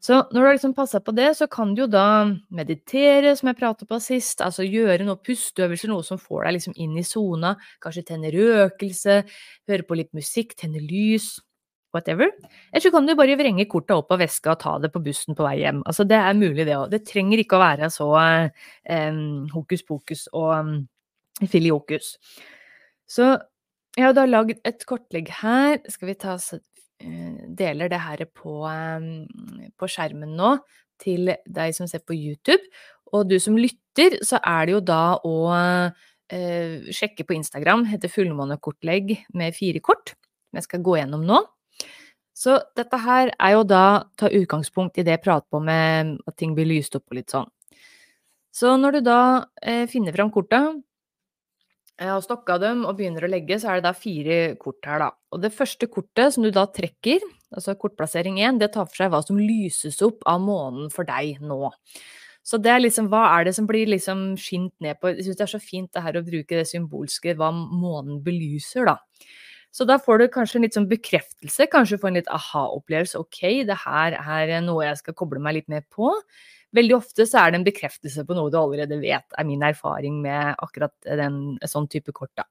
[0.02, 3.52] Så når du har liksom passa på det, så kan du jo da meditere, som
[3.52, 4.42] jeg pratet på sist.
[4.42, 7.54] Altså gjøre noe pusteøvelser, noe som får deg liksom inn i sona.
[7.82, 9.20] Kanskje tenne røkelse,
[9.70, 11.36] høre på litt musikk, tenne lys
[11.94, 12.30] whatever.
[12.72, 15.36] Eller så kan du bare vrenge kortet opp av veska og ta det på bussen
[15.38, 15.82] på vei hjem.
[15.88, 16.88] Altså, det er mulig, det òg.
[16.92, 20.74] Det trenger ikke å være så um, hokus pokus og um,
[21.44, 22.16] filiokus.
[23.10, 23.34] Så
[23.96, 25.80] jeg har da lagd et kortlegg her.
[25.92, 30.56] Skal vi ta så uh, deler det her på, um, på skjermen nå
[31.02, 32.62] til deg som ser på YouTube.
[33.12, 37.84] Og du som lytter, så er det jo da å uh, sjekke på Instagram.
[37.90, 40.14] Heter fullmånekortlegg med fire kort.
[40.52, 41.42] Jeg skal gå gjennom nå.
[42.42, 46.36] Så dette her er jo da ta utgangspunkt i det jeg prater på med at
[46.40, 47.50] ting blir lyst opp og litt sånn.
[48.52, 49.20] Så når du da
[49.62, 50.60] eh, finner fram korta,
[51.96, 55.04] eh, har stokka dem og begynner å legge, så er det da fire kort her,
[55.04, 55.12] da.
[55.32, 57.22] Og det første kortet som du da trekker,
[57.54, 61.40] altså kortplassering én, det tar for seg hva som lyses opp av månen for deg
[61.40, 61.70] nå.
[62.42, 65.38] Så det er liksom, hva er det som blir liksom skint ned på Jeg syns
[65.38, 68.98] det er så fint det her å bruke det symbolske, hva månen belyser, da.
[69.72, 73.20] Så da får du kanskje en litt sånn bekreftelse, kanskje få en litt aha-opplevelse.
[73.22, 76.12] Ok, det her er noe jeg skal koble meg litt mer på.
[76.76, 80.20] Veldig ofte så er det en bekreftelse på noe du allerede vet, er min erfaring
[80.24, 82.46] med akkurat den, sånn type kort, da.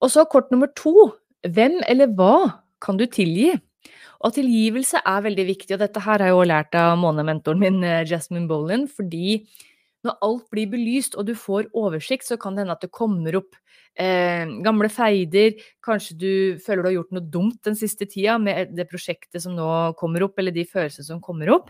[0.00, 1.10] Og så kort nummer to.
[1.44, 3.52] Hvem eller hva kan du tilgi?
[4.20, 7.78] Og tilgivelse er veldig viktig, og dette her har jeg jo lært av månementoren min
[7.84, 9.40] eh, Jasmine Bolin, fordi
[10.06, 13.36] når alt blir belyst og du får oversikt, så kan det hende at det kommer
[13.40, 13.56] opp
[14.00, 15.58] eh, gamle feider.
[15.84, 16.32] Kanskje du
[16.64, 19.68] føler du har gjort noe dumt den siste tida med det prosjektet som nå
[20.00, 21.68] kommer opp, eller de følelsene som kommer opp.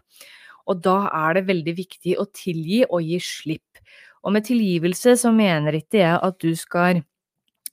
[0.71, 3.83] Og da er det veldig viktig å tilgi og gi slipp.
[4.23, 7.03] Og med tilgivelse så mener ikke jeg at du skal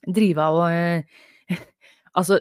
[0.08, 1.24] drive av og eh,
[2.18, 2.40] Altså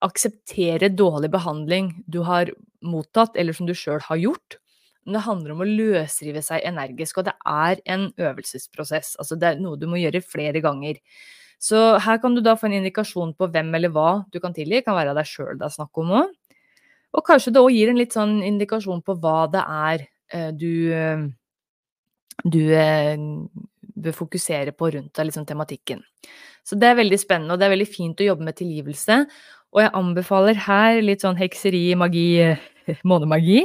[0.00, 2.48] akseptere dårlig behandling du har
[2.80, 4.56] mottatt, eller som du sjøl har gjort
[5.06, 7.20] men det handler om å løsrive seg energisk.
[7.20, 9.14] Og det er en øvelsesprosess.
[9.22, 11.00] Altså det er noe du må gjøre flere ganger.
[11.60, 14.78] Så her kan du da få en indikasjon på hvem eller hva du kan tilgi.
[14.78, 16.36] Det kan være deg sjøl det er snakk om òg.
[17.16, 20.72] Og kanskje det òg gir en litt sånn indikasjon på hva det er eh, du,
[20.94, 21.24] eh,
[22.44, 23.16] du eh,
[24.00, 26.04] bør fokusere på rundt deg, liksom tematikken.
[26.64, 29.18] Så det er veldig spennende, og det er veldig fint å jobbe med tilgivelse.
[29.74, 32.28] Og jeg anbefaler her litt sånn hekseri, magi,
[33.10, 33.64] månemagi.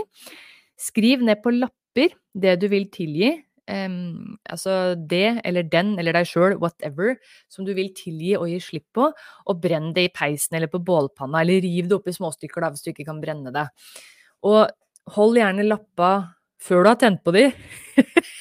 [0.80, 3.34] Skriv ned på lapper det du vil tilgi.
[3.66, 7.16] Um, altså det eller den eller deg sjøl, whatever,
[7.50, 10.84] som du vil tilgi og gi slipp på, og brenn det i peisen eller på
[10.86, 13.66] bålpanna, eller riv det opp i småstykker da, hvis du ikke kan brenne det.
[14.46, 14.68] Og
[15.16, 16.12] hold gjerne lappa
[16.62, 17.48] før du har tent på de,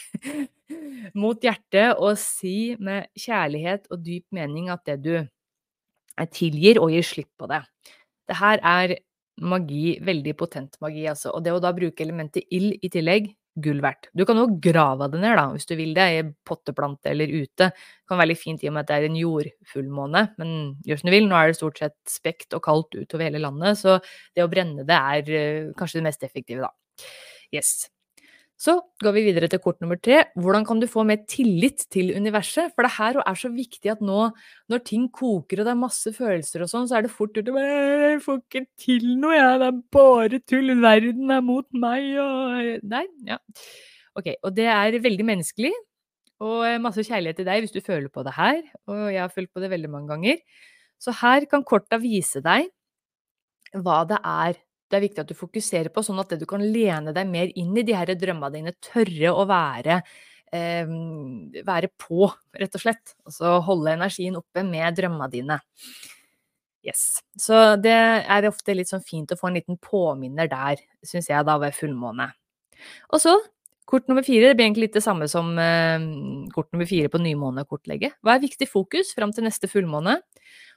[1.23, 5.15] mot hjertet, og si med kjærlighet og dyp mening at det du
[6.37, 7.65] tilgir, og gir slipp på det.
[8.29, 8.99] Det her er
[9.43, 11.33] magi, veldig potent magi, altså.
[11.35, 14.09] Og det å da bruke elementet ild i tillegg, gull verdt.
[14.19, 17.71] Du kan jo grave det ned, da, hvis du vil det, i potteplante eller ute.
[17.71, 20.55] Det kan være litt fint i og med at det er en jordfullmåne, men
[20.87, 21.29] gjør som du vil.
[21.31, 24.01] Nå er det stort sett spekt og kaldt utover hele landet, så
[24.35, 27.09] det å brenne det er uh, kanskje det mest effektive, da.
[27.55, 27.77] Yes.
[28.61, 30.21] Så går vi videre til kort nummer tre.
[30.39, 32.71] Hvordan kan du få mer tillit til universet?
[32.75, 34.29] For det her er så viktig at nå,
[34.71, 37.51] når ting koker og det er masse følelser og sånn, så er det fort gjort
[37.51, 39.59] å Jeg får ikke til noe, jeg.
[39.61, 40.77] Det er bare tull.
[40.85, 43.05] Verden er mot meg og Nei.
[43.27, 43.41] Ja.
[44.15, 44.31] Ok.
[44.47, 45.75] Og det er veldig menneskelig.
[46.45, 48.63] Og masse kjærlighet til deg hvis du føler på det her.
[48.87, 50.39] Og jeg har følt på det veldig mange ganger.
[51.03, 52.71] Så her kan korta vise deg
[53.75, 54.61] hva det er
[54.95, 57.75] det er viktig at du fokuserer på, sånn at du kan lene deg mer inn
[57.75, 58.75] i de her drømmene dine.
[58.79, 59.99] Tørre å være,
[60.55, 60.93] eh,
[61.67, 63.17] være på, rett og slett.
[63.27, 65.59] Altså holde energien oppe med drømmene dine.
[66.85, 67.25] Yes.
[67.41, 71.43] Så det er ofte litt sånn fint å få en liten påminner der, syns jeg,
[71.49, 72.31] da ved fullmåne.
[73.11, 73.35] Og så
[73.85, 76.05] Kort nummer fire det blir egentlig litt det samme som eh,
[76.55, 78.15] kort nummer fire på nymånekortlegget.
[78.25, 80.15] Hva er viktig fokus fram til neste fullmåne?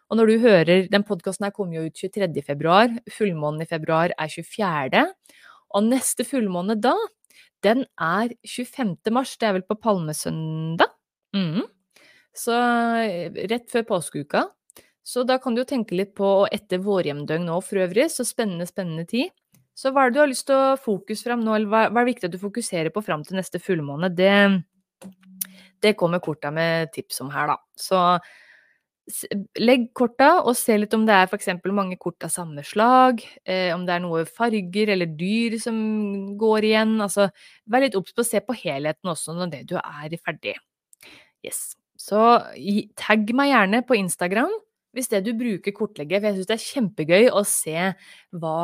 [0.07, 2.43] Og når du hører Den podkasten her kommer jo ut 23.
[2.45, 2.91] februar.
[3.11, 5.05] Fullmånen i februar er 24.
[5.75, 6.95] Og neste fullmåne da,
[7.65, 8.95] den er 25.
[9.11, 9.35] mars.
[9.35, 10.93] Det er vel på palmesøndag?
[11.35, 11.65] Mm.
[12.37, 14.45] Så eh, rett før påskeuka.
[15.07, 18.67] Så da kan du jo tenke litt på etter vårhjemdøgn nå for øvrig, så spennende,
[18.67, 19.31] spennende tid.
[19.77, 22.01] Så hva er det du har lyst til å fokusere fram nå, eller hva, hva
[22.01, 24.09] er viktig at du fokuserer på fram til neste fullmåne?
[24.17, 24.33] Det,
[25.85, 27.57] det kommer korta med tips om her, da.
[27.79, 28.01] Så
[29.63, 31.47] Legg korta, og se litt om det er f.eks.
[31.71, 35.77] mange kort av samme slag, eh, om det er noe farger eller dyr som
[36.39, 36.97] går igjen.
[37.03, 37.29] Altså,
[37.71, 40.57] vær litt obs på å se på helheten også når det du er ferdig.
[41.45, 41.77] Yes.
[41.97, 42.19] Så
[42.99, 44.51] tagg meg gjerne på Instagram
[44.97, 48.55] hvis det du bruker kortlegget, for jeg syns det er kjempegøy å se hva,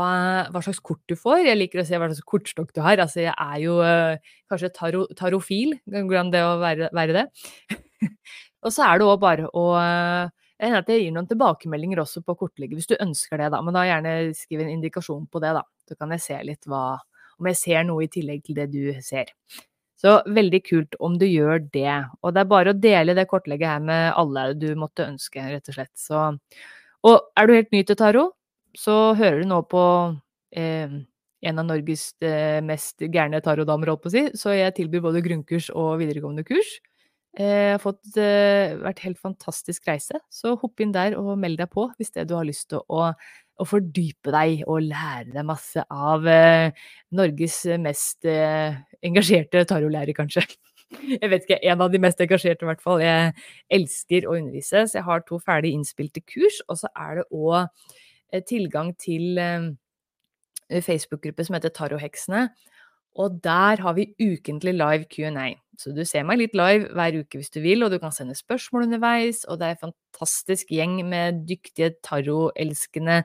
[0.50, 1.44] hva, slags kort du får.
[1.46, 3.02] Jeg liker å se hva slags kortstokk du har.
[3.04, 7.26] Altså, jeg er jo eh, kanskje taro, tarofil, hvordan det å være, være det.
[8.64, 10.32] Og så er det òg bare å eh,
[10.64, 13.60] jeg hender at jeg gir noen tilbakemeldinger også på kortlegget, hvis du ønsker det, da.
[13.66, 15.64] Men da gjerne skriv en indikasjon på det, da.
[15.90, 17.02] Så kan jeg se litt hva
[17.42, 19.32] Om jeg ser noe i tillegg til det du ser.
[20.00, 21.96] Så veldig kult om du gjør det.
[22.22, 25.72] Og det er bare å dele det kortlegget her med alle du måtte ønske, rett
[25.72, 25.92] og slett.
[25.98, 26.22] Så,
[27.10, 28.36] og er du helt ny til tarot,
[28.78, 29.84] så hører du nå på
[30.56, 30.94] eh,
[31.50, 34.24] en av Norges eh, mest gærne tarotdamer, holdt på å si.
[34.40, 36.78] Så jeg tilbyr både grunnkurs og videregående kurs.
[37.34, 41.58] Jeg eh, har fått uh, vært helt fantastisk reise, så hopp inn der og meld
[41.58, 45.48] deg på hvis det du har lyst til å, å fordype deg og lære deg
[45.50, 46.70] masse av uh,
[47.18, 50.46] Norges mest engasjerte tarotlærer, kanskje.
[51.24, 53.02] Jeg vet ikke, en av de mest engasjerte i hvert fall.
[53.02, 53.34] Jeg
[53.80, 58.44] elsker å undervise, så jeg har to ferdig innspilte kurs, og så er det òg
[58.46, 59.40] tilgang til
[60.70, 62.44] Facebook-gruppe som heter Tarotheksene.
[63.20, 65.54] Og der har vi ukentlig live Q&A.
[65.78, 68.36] Så du ser meg litt live hver uke hvis du vil, og du kan sende
[68.38, 69.42] spørsmål underveis.
[69.50, 73.22] Og det er en fantastisk gjeng med dyktige tarotelskende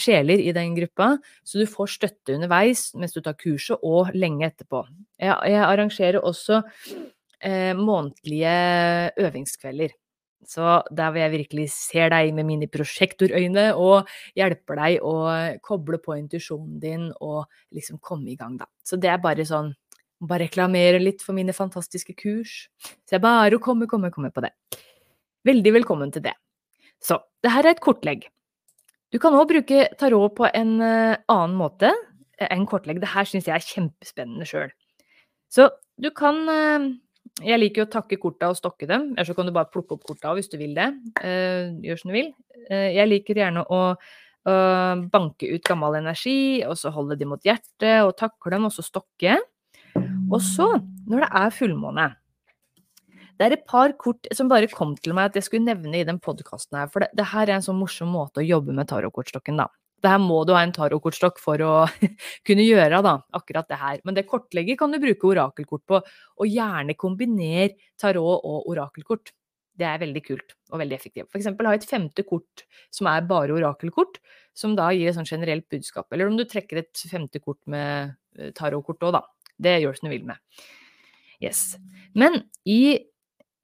[0.00, 1.14] sjeler i den gruppa.
[1.46, 4.84] Så du får støtte underveis mens du tar kurset, og lenge etterpå.
[5.22, 6.62] Jeg, jeg arrangerer også
[7.40, 8.56] eh, månedlige
[9.22, 9.94] øvingskvelder.
[10.48, 15.14] Så der hvor jeg virkelig ser deg med mine prosjektorøyne og hjelper deg å
[15.64, 18.68] koble på intuisjonen din og liksom komme i gang, da.
[18.84, 19.74] Så det er bare sånn
[20.24, 22.52] Bare reklamere litt for mine fantastiske kurs.
[23.04, 24.52] Så er bare å komme, komme, komme på det.
[25.44, 26.32] Veldig velkommen til det.
[27.02, 28.22] Så det her er et kortlegg.
[29.12, 31.90] Du kan òg bruke tarot på en uh, annen måte
[32.40, 33.02] enn kortlegg.
[33.02, 34.72] Det her syns jeg er kjempespennende sjøl.
[35.52, 35.68] Så
[36.00, 36.88] du kan uh,
[37.42, 39.96] jeg liker jo å takke korta og stokke dem, eller så kan du bare plukke
[39.96, 40.90] opp korta hvis du vil det.
[41.18, 42.30] Uh, gjør som du vil.
[42.70, 43.86] Uh, jeg liker gjerne å
[44.44, 48.82] banke ut gammel energi, og så holde de mot hjertet, og takle dem, og så
[48.84, 49.38] stokke.
[49.96, 50.66] Og så,
[51.08, 52.04] når det er fullmåne
[53.38, 56.04] Det er et par kort som bare kom til meg at jeg skulle nevne i
[56.04, 58.90] den podkasten her, for det, det, her er en sånn morsom måte å jobbe med
[58.92, 59.70] tarotkortstokken, da.
[60.04, 61.72] Det her må du ha en tarotkortstokk for å
[62.46, 64.02] kunne gjøre, da, akkurat det her.
[64.04, 69.32] Men det kortlegget kan du bruke orakelkort på, og gjerne kombiner tarot og orakelkort.
[69.74, 71.32] Det er veldig kult og veldig effektivt.
[71.34, 74.20] Eksempel ha et femte kort som er bare orakelkort,
[74.54, 76.06] som da gir et sånn generelt budskap.
[76.12, 79.24] Eller om du trekker et femte kort med eh, tarotkort òg, da.
[79.64, 80.38] Det gjør som du vil med.
[81.42, 81.74] Yes.
[82.14, 83.00] Men i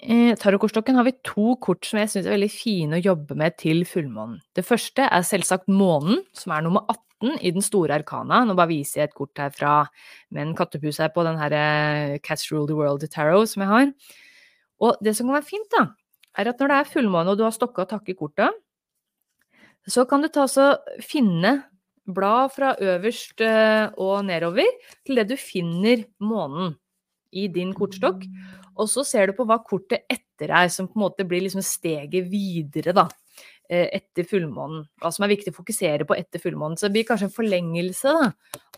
[0.00, 3.58] i tarotkortstokken har vi to kort som jeg syns er veldig fine å jobbe med
[3.60, 4.38] til fullmånen.
[4.56, 8.40] Det første er selvsagt månen, som er nummer 18 i den store arkana.
[8.48, 9.74] Nå bare viser jeg et kort herfra
[10.32, 13.72] med en kattepus her på den her eh, Cats Rule the World Tarot som jeg
[13.74, 13.92] har.
[14.80, 15.84] Og det som kan være fint, da,
[16.40, 18.56] er at når det er fullmåne og du har stokka og takke kortet,
[19.88, 20.72] så kan du ta så
[21.04, 21.58] finne
[22.10, 24.68] blad fra øverst eh, og nedover
[25.04, 26.74] til det du finner månen
[27.30, 28.24] i din kortstokk.
[28.80, 31.64] Og så ser du på hva kortet etter er, som på en måte blir liksom
[31.64, 33.06] steget videre, da.
[33.70, 34.86] Eh, etter fullmånen.
[34.98, 36.78] Hva som er viktig å fokusere på etter fullmånen.
[36.80, 38.30] Så det blir kanskje en forlengelse da,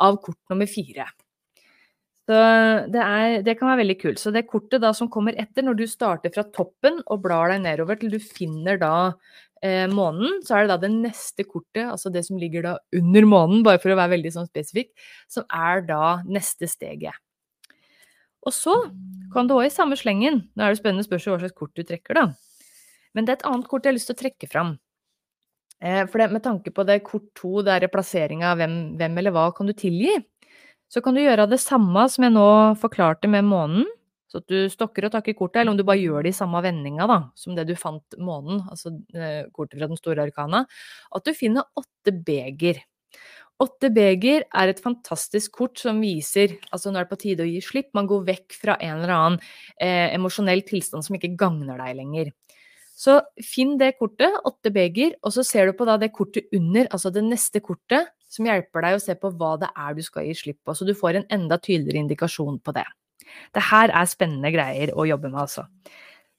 [0.04, 1.06] av kort nummer fire.
[2.28, 2.36] Så
[2.92, 4.20] det, er, det, kan være veldig kult.
[4.20, 7.64] Så det kortet da som kommer etter, når du starter fra toppen og blar deg
[7.64, 8.92] nedover til du finner da
[9.64, 13.26] eh, månen, så er det da det neste kortet, altså det som ligger da under
[13.26, 14.92] månen, bare for å være veldig sånn spesifikk,
[15.30, 17.16] som er da neste steget.
[18.46, 18.74] Og så
[19.32, 21.84] kan du òg i samme slengen, nå er det spennende spørsmål hva slags kort du
[21.86, 22.26] trekker, da.
[23.16, 24.74] Men det er et annet kort jeg har lyst til å trekke fram.
[25.82, 29.34] Eh, for det, med tanke på det kort to, er plassering av hvem, hvem eller
[29.34, 30.14] hva kan du tilgi,
[30.92, 32.48] så kan du gjøre det samme som jeg nå
[32.80, 33.88] forklarte med månen.
[34.32, 36.60] Så at du stokker og takker kortet, eller om du bare gjør det i samme
[36.64, 40.62] vendinga da, som det du fant månen, altså eh, kortet fra den store arkana.
[41.12, 42.80] At du finner åtte beger.
[43.62, 47.50] Åtte beger er et fantastisk kort som viser altså nå er det på tide å
[47.50, 47.92] gi slipp.
[47.94, 49.36] Man går vekk fra en eller annen
[49.76, 52.32] eh, emosjonell tilstand som ikke gagner deg lenger.
[53.02, 57.10] Så finn det kortet, åtte beger, og så ser du på det kortet under, altså
[57.14, 60.36] det neste kortet, som hjelper deg å se på hva det er du skal gi
[60.38, 62.86] slipp på, så du får en enda tydeligere indikasjon på det.
[63.54, 65.66] Det her er spennende greier å jobbe med, altså.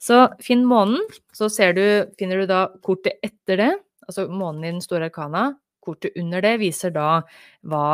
[0.02, 1.02] Så finn månen,
[1.36, 1.86] så du,
[2.20, 3.72] finner du da kortet etter det,
[4.08, 5.54] altså månen i den store arkana.
[5.84, 7.08] Kortet under det viser da
[7.68, 7.86] hva,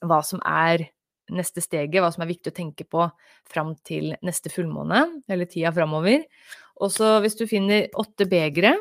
[0.00, 0.88] hva som er
[1.36, 3.06] neste steget, hva som er viktig å tenke på
[3.50, 6.24] fram til neste fullmåne, eller tida framover.
[6.80, 8.76] Og så hvis du finner åtte begre,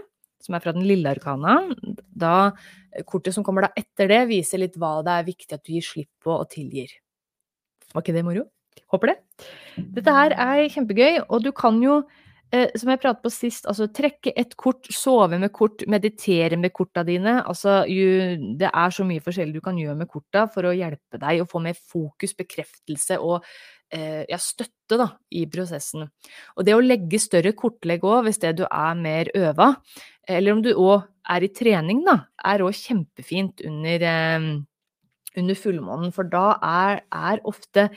[0.46, 1.58] som er fra den lille arkana.
[2.06, 2.52] Da,
[3.10, 5.86] kortet som kommer da etter det, viser litt hva det er viktig at du gir
[5.86, 6.92] slipp på og tilgir.
[7.94, 8.46] Var ikke det moro?
[8.92, 9.18] Håper det.
[9.96, 12.04] Dette her er kjempegøy, og du kan jo,
[12.54, 17.04] som jeg pratet på sist, altså trekke et kort, sove med kort, meditere med korta
[17.04, 17.40] dine.
[17.44, 21.42] Altså, det er så mye forskjellig du kan gjøre med korta for å hjelpe deg
[21.42, 23.42] å få mer fokus, bekreftelse og
[23.94, 26.06] eh, ja, støtte da, i prosessen.
[26.56, 29.74] Og det å legge større kortlegg òg, hvis det du er mer øva,
[30.30, 31.06] eller om du òg
[31.36, 34.50] er i trening, da, er òg kjempefint under, eh,
[35.36, 36.14] under, fullmånen.
[36.16, 37.90] For da er, er ofte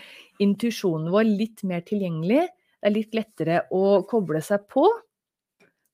[0.42, 2.46] intuisjonen vår litt mer tilgjengelig.
[2.78, 4.86] Det er litt lettere å koble seg på.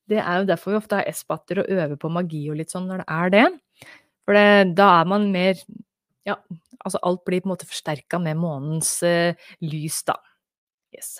[0.05, 2.85] Det er jo derfor vi ofte har S-batter og øver på magi og litt sånn
[2.89, 3.45] når det er det.
[4.25, 5.59] For det, da er man mer
[6.25, 6.39] Ja,
[6.81, 10.15] altså alt blir på en måte forsterka med månens uh, lys, da.
[10.95, 11.19] Yes.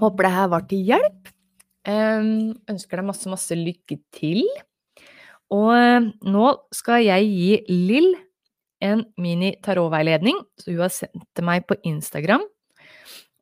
[0.00, 1.30] Håper det her var til hjelp.
[1.86, 4.42] Ønsker deg masse, masse lykke til.
[5.54, 8.10] Og nå skal jeg gi Lill
[8.82, 12.42] en mini-tarotveiledning, så hun har sendt til meg på Instagram.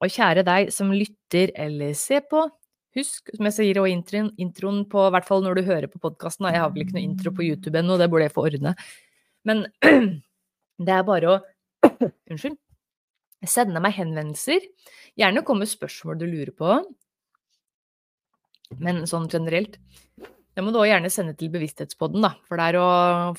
[0.01, 2.47] Og kjære deg som lytter eller ser på,
[2.97, 6.49] husk, som jeg sier i introen, introen på, hvert fall når du hører på podkasten,
[6.51, 8.75] jeg har vel ikke noe intro på YouTube ennå, det burde jeg få ordne,
[9.49, 9.67] men
[10.87, 11.39] det er bare å
[12.31, 12.59] Unnskyld.
[13.49, 14.67] Sende meg henvendelser.
[15.17, 16.75] Gjerne kom med spørsmål du lurer på.
[18.85, 19.79] Men sånn generelt
[20.55, 22.35] Det må du òg gjerne sende til Bevissthetspodden, da.
[22.45, 22.77] For der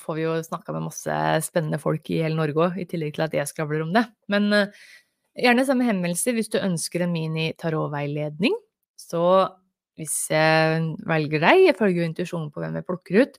[0.00, 3.26] får vi jo snakka med masse spennende folk i hele Norge òg, i tillegg til
[3.28, 4.02] at jeg skravler om det.
[4.32, 4.82] Men uh,
[5.38, 8.56] gjerne samme henvendelser hvis du ønsker en mini-tarotveiledning.
[9.00, 9.24] Så
[9.98, 13.38] hvis jeg velger deg, jeg følger jo intuisjonen på hvem jeg plukker ut,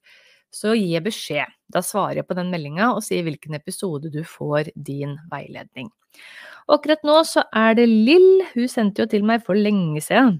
[0.54, 1.50] så gi beskjed.
[1.74, 5.90] Da svarer jeg på den meldinga og sier hvilken episode du får din veiledning.
[6.70, 8.44] Og akkurat nå så er det Lill.
[8.54, 10.38] Hun sendte jo til meg for lenge siden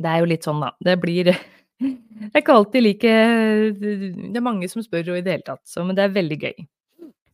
[0.00, 0.72] det er jo litt sånn, da.
[0.80, 1.32] Det blir
[1.82, 3.12] Det er ikke alltid like
[3.82, 6.38] Det er mange som spør og i det hele tatt, så, men det er veldig
[6.44, 6.54] gøy.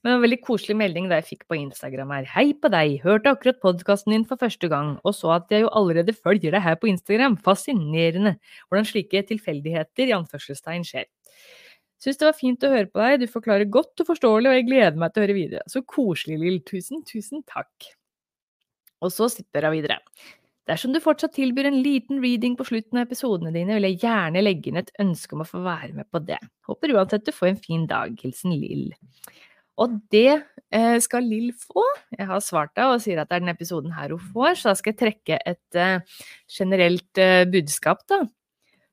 [0.09, 2.27] Men en veldig koselig melding da jeg fikk på Instagram her.
[2.33, 5.73] Hei på deg, hørte akkurat podkasten din for første gang, og så at jeg jo
[5.77, 7.35] allerede følger deg her på Instagram.
[7.45, 8.39] Fascinerende
[8.71, 11.05] hvordan slike tilfeldigheter i anførselstegn skjer.
[12.01, 14.67] Syns det var fint å høre på deg, du forklarer godt og forståelig, og jeg
[14.71, 15.67] gleder meg til å høre videre.
[15.69, 16.57] Så koselig, Lill.
[16.65, 17.91] Tusen, tusen takk.
[19.05, 19.99] Og så sitter hun videre.
[20.73, 24.41] Dersom du fortsatt tilbyr en liten reading på slutten av episodene dine, vil jeg gjerne
[24.41, 26.41] legge inn et ønske om å få være med på det.
[26.65, 28.17] Håper uansett du får en fin dag.
[28.25, 28.89] Hilsen Lill.
[29.79, 31.85] Og det eh, skal Lill få.
[32.17, 34.73] Jeg har svart deg og sier at det er denne episoden her hun får, så
[34.73, 38.25] da skal jeg trekke et uh, generelt uh, budskap, da.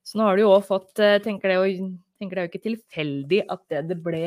[0.05, 1.87] Så nå har du jo òg fått tenker, det jo,
[2.21, 4.25] tenker det er jo ikke tilfeldig at det, det ble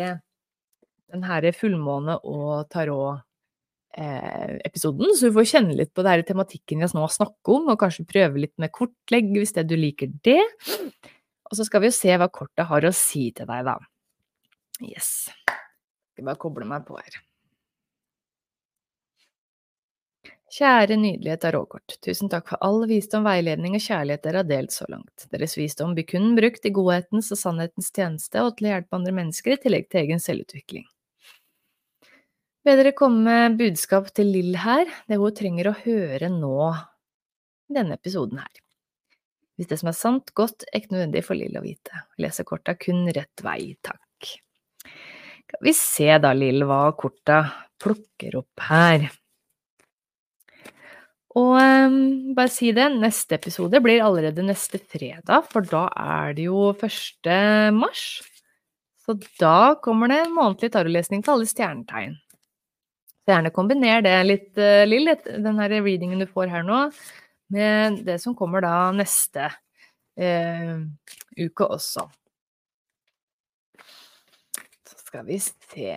[1.08, 3.22] den herre fullmåne og tarot
[3.96, 7.80] Eh, episoden, så du får kjenne litt på det tematikken vi nå snakker om, og
[7.80, 10.42] kanskje prøve litt med kortlegg hvis det du liker det.
[11.48, 13.78] Og så skal vi jo se hva kortet har å si til deg, da.
[14.84, 15.32] Yes.
[16.18, 17.16] Skal bare koble meg på her.
[20.50, 24.88] Kjære nydelige tarotkort, tusen takk for all visdom, veiledning og kjærlighet dere har delt så
[24.90, 25.28] langt.
[25.30, 29.12] Deres visdom blir kun brukt i godhetens og sannhetens tjeneste og til å hjelpe andre
[29.20, 30.88] mennesker i tillegg til egen selvutvikling.
[32.66, 37.78] Be dere komme med budskap til Lill her, det hun trenger å høre nå i
[37.78, 38.64] denne episoden her.
[39.54, 42.02] Hvis det som er sant, godt, er ikke nødvendig for Lill å vite.
[42.18, 44.02] Lese korta kun rett vei, takk.
[45.48, 47.38] Skal vi se da, Lill, hva korta
[47.80, 49.06] plukker opp her.
[51.38, 56.50] Og um, bare si det, neste episode blir allerede neste fredag, for da er det
[56.50, 57.30] jo 1.
[57.76, 58.02] mars.
[59.04, 62.18] Så da kommer det en månedlig tarotlesning til alle stjernetegn.
[63.24, 66.84] Så gjerne kombiner det litt, uh, Lill, den her readingen du får her nå,
[67.56, 69.48] med det som kommer da neste
[70.20, 70.76] uh,
[71.40, 72.04] uke også.
[75.08, 75.92] Skal vi se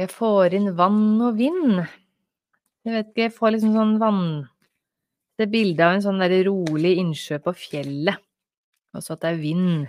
[0.00, 1.84] Jeg får inn vann og vind.
[2.82, 4.26] Jeg vet ikke, jeg får liksom sånn vann
[5.36, 8.18] Det er bilde av en sånn der rolig innsjø på fjellet,
[8.96, 9.88] og så at det er vind.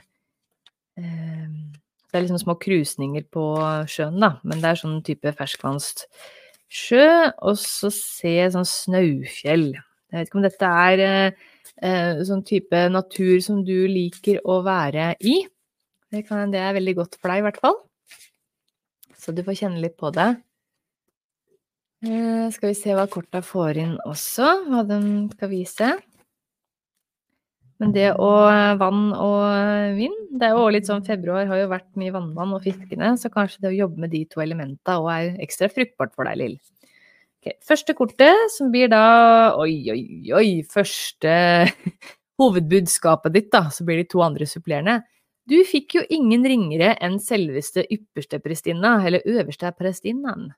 [1.01, 1.71] Ehm,
[2.11, 3.45] det er liksom små krusninger på
[3.89, 7.05] sjøen, da, men det er sånn type ferskvannssjø.
[7.49, 9.71] Og så ser jeg sånn snaufjell.
[10.11, 15.13] Jeg vet ikke om dette er eh, sånn type natur som du liker å være
[15.23, 15.39] i.
[16.11, 17.79] Det, kan, det er veldig godt for deg, i hvert fall
[19.21, 20.29] så du får kjenne litt på det.
[22.01, 24.97] Eh, skal vi se hva korta får inn også, hva de
[25.35, 25.91] skal vise.
[27.81, 31.69] Men det og eh, vann og vind Det er jo litt sånn februar har jo
[31.69, 35.09] vært mye vannmann og fiskene, så kanskje det å jobbe med de to elementene òg
[35.13, 36.57] er ekstra fruktbart for deg, Lill.
[37.41, 40.49] Okay, første kortet, som blir da Oi, oi, oi!
[40.69, 41.31] Første
[42.41, 43.63] hovedbudskapet ditt, da.
[43.73, 44.99] Så blir de to andre supplerende.
[45.49, 50.51] Du fikk jo ingen ringere enn selveste ypperste prestinna, eller øverste prestinnaen.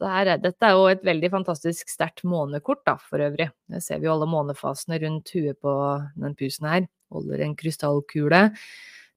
[0.00, 3.50] Dette er jo et veldig fantastisk sterkt månekort, da, for øvrig.
[3.66, 5.74] Det ser vi jo alle månefasene rundt huet på
[6.14, 6.86] den pusen her.
[7.10, 8.46] Holder en krystallkule.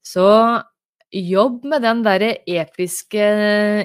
[0.02, 0.26] Så
[1.14, 3.24] jobb med den derre episke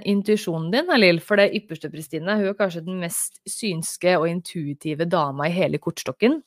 [0.09, 5.09] intuisjonen din, Lill, for det ypperste Pristine, hun er kanskje den mest synske og intuitive
[5.09, 6.41] dama i hele kortstokken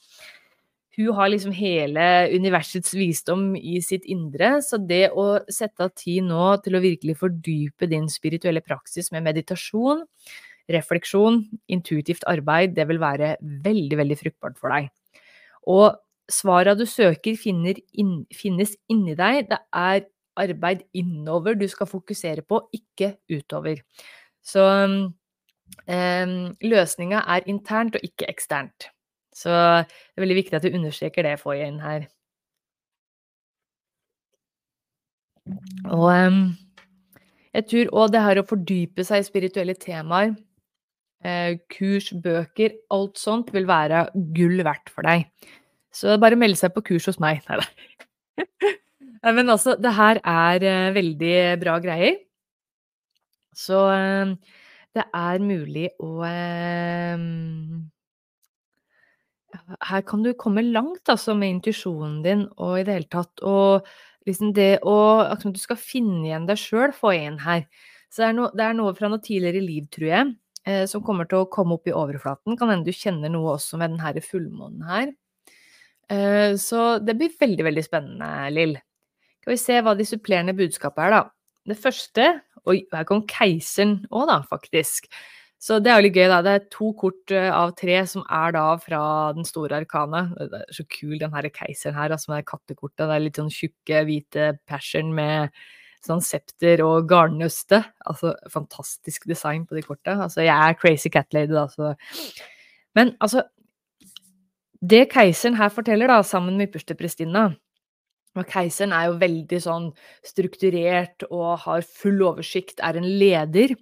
[0.97, 2.05] hun har liksom hele
[2.35, 7.17] universets visdom i sitt indre, så det å sette av tid nå til å virkelig
[7.21, 10.03] fordype din spirituelle praksis med meditasjon,
[10.71, 14.91] refleksjon, intuitivt arbeid, det vil være veldig, veldig fruktbart for deg.
[15.71, 15.95] Og
[16.31, 19.47] svara du søker, inn, finnes inni deg.
[19.49, 20.05] Det er
[20.39, 23.81] arbeid innover du skal fokusere på, ikke utover.
[24.43, 25.05] Så um,
[26.61, 28.89] løsninga er internt og ikke eksternt.
[29.35, 32.07] Så det er veldig viktig at du understreker det for inn her.
[35.91, 36.41] Og um,
[37.55, 40.35] jeg tror òg det her å fordype seg i spirituelle temaer,
[41.25, 44.05] eh, kurs, bøker, alt sånt vil være
[44.35, 45.27] gull verdt for deg.
[45.91, 47.43] Så bare melde seg på kurs hos meg.
[47.49, 47.67] Nei da.
[49.23, 52.17] Men altså, det her er uh, veldig bra greier.
[53.53, 54.33] Så uh,
[54.95, 57.25] det er mulig å uh,
[59.89, 63.87] her kan du komme langt altså, med intuisjonen din og i det hele tatt Og
[64.27, 67.65] liksom det å At du skal finne igjen deg sjøl, få inn her.
[68.11, 70.31] Så det er, noe, det er, noe fra noe tidligere liv, tror jeg,
[70.67, 72.57] eh, som kommer til å komme opp i overflaten.
[72.59, 75.13] Kan hende du kjenner noe også med denne fullmånen her.
[76.11, 78.75] Eh, så det blir veldig, veldig spennende, Lill.
[79.41, 81.21] Skal vi se hva de supplerende budskapene er, da.
[81.71, 82.31] Det første
[82.69, 85.07] Oi, her kom keiseren òg, da, faktisk.
[85.61, 86.39] Så det er jo litt gøy, da.
[86.45, 89.01] Det er to kort eh, av tre som er da fra
[89.33, 90.23] den store arkana.
[90.37, 93.01] Det er så kul den her keiseren her, altså med kattekortet.
[93.01, 95.49] Det er litt sånn tjukke, hvite passion med
[96.05, 97.81] sånn septer og garnnøste.
[98.09, 100.19] Altså fantastisk design på de korta.
[100.27, 101.95] Altså jeg er crazy cat lady, da, så
[102.97, 103.45] Men altså
[104.81, 107.51] Det keiseren her forteller, da, sammen med ypperste prestinna
[108.37, 109.89] og keiseren er jo veldig sånn
[110.25, 113.75] strukturert og har full oversikt, er en leder.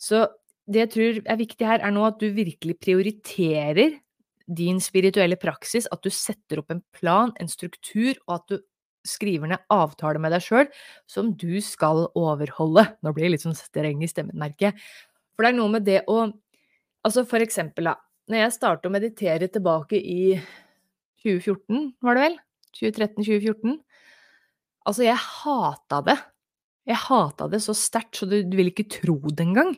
[0.00, 0.24] Så
[0.70, 3.98] det jeg tror er viktig her, er nå at du virkelig prioriterer
[4.44, 8.58] din spirituelle praksis, at du setter opp en plan, en struktur, og at du
[9.04, 10.68] skriver ned avtaler med deg sjøl
[11.10, 12.86] som du skal overholde.
[13.04, 14.86] Nå blir det litt sånn streng i stemmen, merker jeg.
[15.34, 16.24] For det er noe med det å
[17.04, 17.98] Altså for eksempel, da.
[18.32, 20.38] Når jeg startet å meditere tilbake i
[21.20, 22.38] 2014, var det vel?
[22.78, 23.76] 2013-2014.
[24.84, 26.16] Altså, jeg hata det.
[26.84, 29.72] Jeg hata det så sterkt, så du, du vil ikke tro det engang.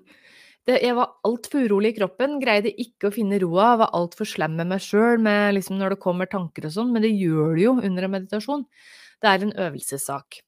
[0.67, 4.57] Det, jeg var altfor urolig i kroppen, greide ikke å finne roa, var altfor slem
[4.59, 5.23] med meg sjøl
[5.55, 8.65] liksom når det kommer tanker og sånn, men det gjør det jo under en meditasjon.
[9.23, 10.41] Det er en øvelsessak.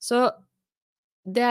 [0.00, 0.22] Så
[1.28, 1.50] det,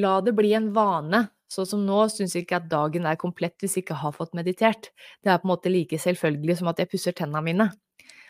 [0.00, 1.26] la det bli en vane.
[1.50, 4.32] Sånn som nå syns jeg ikke at dagen er komplett hvis jeg ikke har fått
[4.38, 4.92] meditert.
[5.20, 7.68] Det er på en måte like selvfølgelig som at jeg pusser tenna mine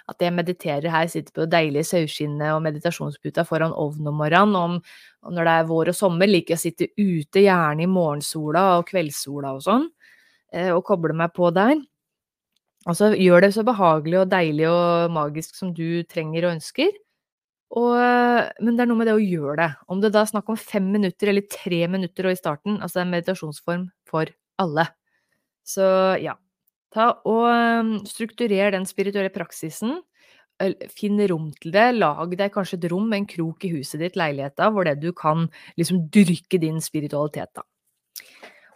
[0.09, 4.57] at jeg mediterer her, sitter på det deilige saueskinnet og meditasjonsputa foran ovnen om morgenen.
[4.57, 4.79] Om,
[5.27, 8.65] og når det er vår og sommer, liker jeg å sitte ute, gjerne i morgensola
[8.79, 9.87] og kveldssola og sånn,
[10.55, 11.77] eh, og koble meg på der.
[12.89, 16.95] Altså, gjør det så behagelig og deilig og magisk som du trenger og ønsker.
[17.79, 17.95] Og,
[18.65, 19.69] men det er noe med det å gjøre det.
[19.93, 22.99] Om det da er snakk om fem minutter eller tre minutter og i starten, altså
[22.99, 24.89] det er en meditasjonsform for alle.
[25.67, 25.85] Så
[26.23, 26.35] ja,
[26.95, 29.99] ta og strukturer den spirituelle praksisen.
[30.93, 31.87] Finn rom til det.
[31.97, 35.47] Lag deg kanskje et rom, en krok i huset ditt, leiligheta, hvor det du kan
[35.81, 37.65] liksom dyrke din spiritualitet, da.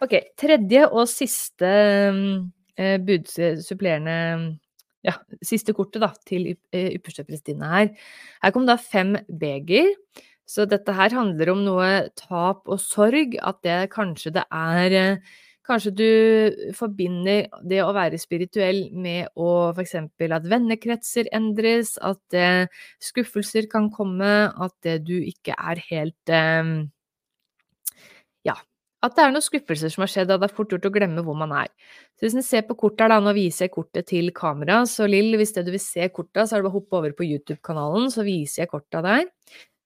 [0.03, 4.15] Ok, tredje og siste eh, buds, supplerende
[5.05, 5.13] ja,
[5.45, 7.91] siste kortet da, til ypperste prestinne her.
[8.43, 9.93] Her kom da fem beger.
[10.45, 11.89] Så dette her handler om noe
[12.19, 15.33] tap og sorg, at det kanskje det er eh,
[15.65, 16.09] Kanskje du
[16.77, 19.95] forbinder det å være spirituell med å f.eks.
[19.97, 22.67] at vennekretser endres, at eh,
[23.01, 26.35] skuffelser kan komme, at du ikke er helt
[28.45, 28.55] Ja,
[29.05, 31.23] at det er noen skuffelser som har skjedd, og det er fort gjort å glemme
[31.25, 31.69] hvor man er.
[32.17, 35.35] Så hvis en ser på kortet, da, nå viser jeg kortet til kamera, så Lill,
[35.39, 38.09] hvis det du vil se kortet, så er det bare å hoppe over på YouTube-kanalen,
[38.13, 39.27] så viser jeg korta der.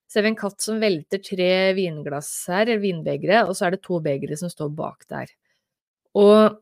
[0.08, 3.76] Så ser vi en katt som velter tre vinglass her, eller vinbegre, og så er
[3.76, 5.30] det to begre som står bak der.
[6.18, 6.58] Og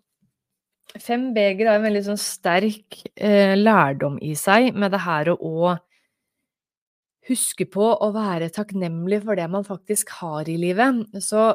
[1.01, 5.77] fem begre har en veldig sånn sterk eh, lærdom i seg med det her å
[7.29, 11.05] huske på å være takknemlig for det man faktisk har i livet.
[11.25, 11.51] Så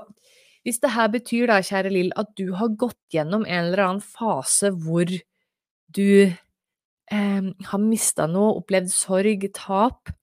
[0.64, 4.04] hvis det her betyr da, kjære Lill, at du har gått gjennom en eller annen
[4.04, 5.10] fase hvor
[5.94, 10.14] du eh, har mista noe, opplevd sorg, tap,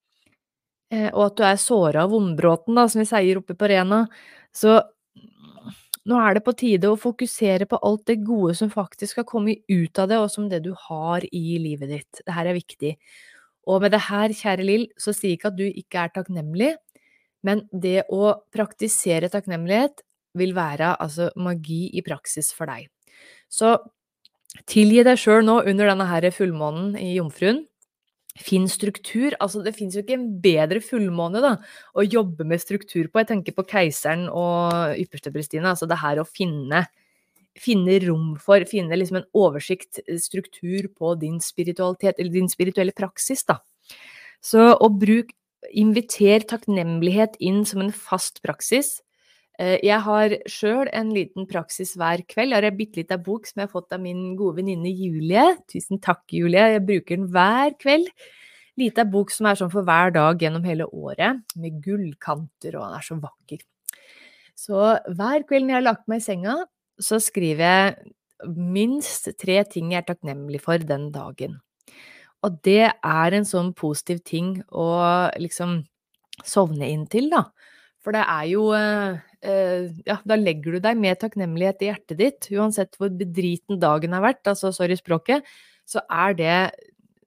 [0.94, 4.04] eh, og at du er såra av vondbråten, da, som vi sier oppe på Rena,
[4.54, 4.80] så
[6.08, 9.60] nå er det på tide å fokusere på alt det gode som faktisk har kommet
[9.68, 12.22] ut av det, og som det du har i livet ditt.
[12.24, 12.94] Det her er viktig.
[13.68, 16.72] Og med det her, kjære Lill, så sier ikke at du ikke er takknemlig,
[17.46, 20.02] men det å praktisere takknemlighet
[20.40, 22.88] vil være altså magi i praksis for deg.
[23.50, 23.76] Så
[24.70, 27.64] tilgi deg sjøl nå under denne her fullmånen i Jomfruen.
[28.38, 29.34] Finn struktur.
[29.42, 31.56] Altså, det fins jo ikke en bedre fullmåne da,
[31.98, 33.22] å jobbe med struktur på.
[33.22, 35.66] Jeg tenker på keiseren og yppersteprestine.
[35.66, 36.84] Altså det her å finne,
[37.58, 43.44] finne rom for, finne liksom en oversikt, struktur på din spiritualitet, eller din spirituelle praksis,
[43.48, 43.58] da.
[44.40, 45.34] Så å bruke
[45.76, 49.02] Inviter takknemlighet inn som en fast praksis.
[49.60, 52.54] Eh, jeg har sjøl en liten praksis hver kveld.
[52.54, 55.42] Jeg har ei bitte lita bok som jeg har fått av min gode venninne Julie.
[55.68, 56.62] Tusen takk, Julie.
[56.76, 58.08] Jeg bruker den hver kveld.
[58.80, 62.96] Lita bok som er sånn for hver dag gjennom hele året, med gullkanter, og den
[62.96, 63.60] er så vakker.
[64.56, 64.78] Så
[65.18, 66.56] hver kveld når jeg har lagt meg i senga,
[67.00, 68.14] så skriver jeg
[68.56, 71.58] minst tre ting jeg er takknemlig for den dagen.
[72.40, 74.88] Og det er en sånn positiv ting å
[75.36, 75.82] liksom
[76.46, 77.50] sovne inn til, da.
[78.00, 82.48] For det er jo eh, ja, da legger du deg med takknemlighet i hjertet ditt,
[82.52, 85.46] uansett hvor bedriten dagen har vært, altså sorry språket,
[85.88, 86.56] så er det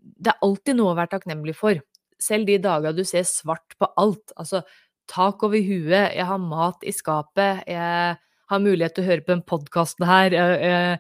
[0.04, 1.80] Det er alltid noe å være takknemlig for.
[2.20, 4.34] Selv de dager du ser svart på alt.
[4.36, 4.62] Altså
[5.08, 8.18] tak over huet, jeg har mat i skapet, jeg
[8.50, 11.00] har mulighet til å høre på den podkasten her, jeg, jeg,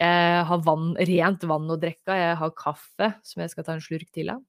[0.00, 3.84] jeg, har vann, rent vann å drikke, jeg har kaffe som jeg skal ta en
[3.84, 4.44] slurk til av.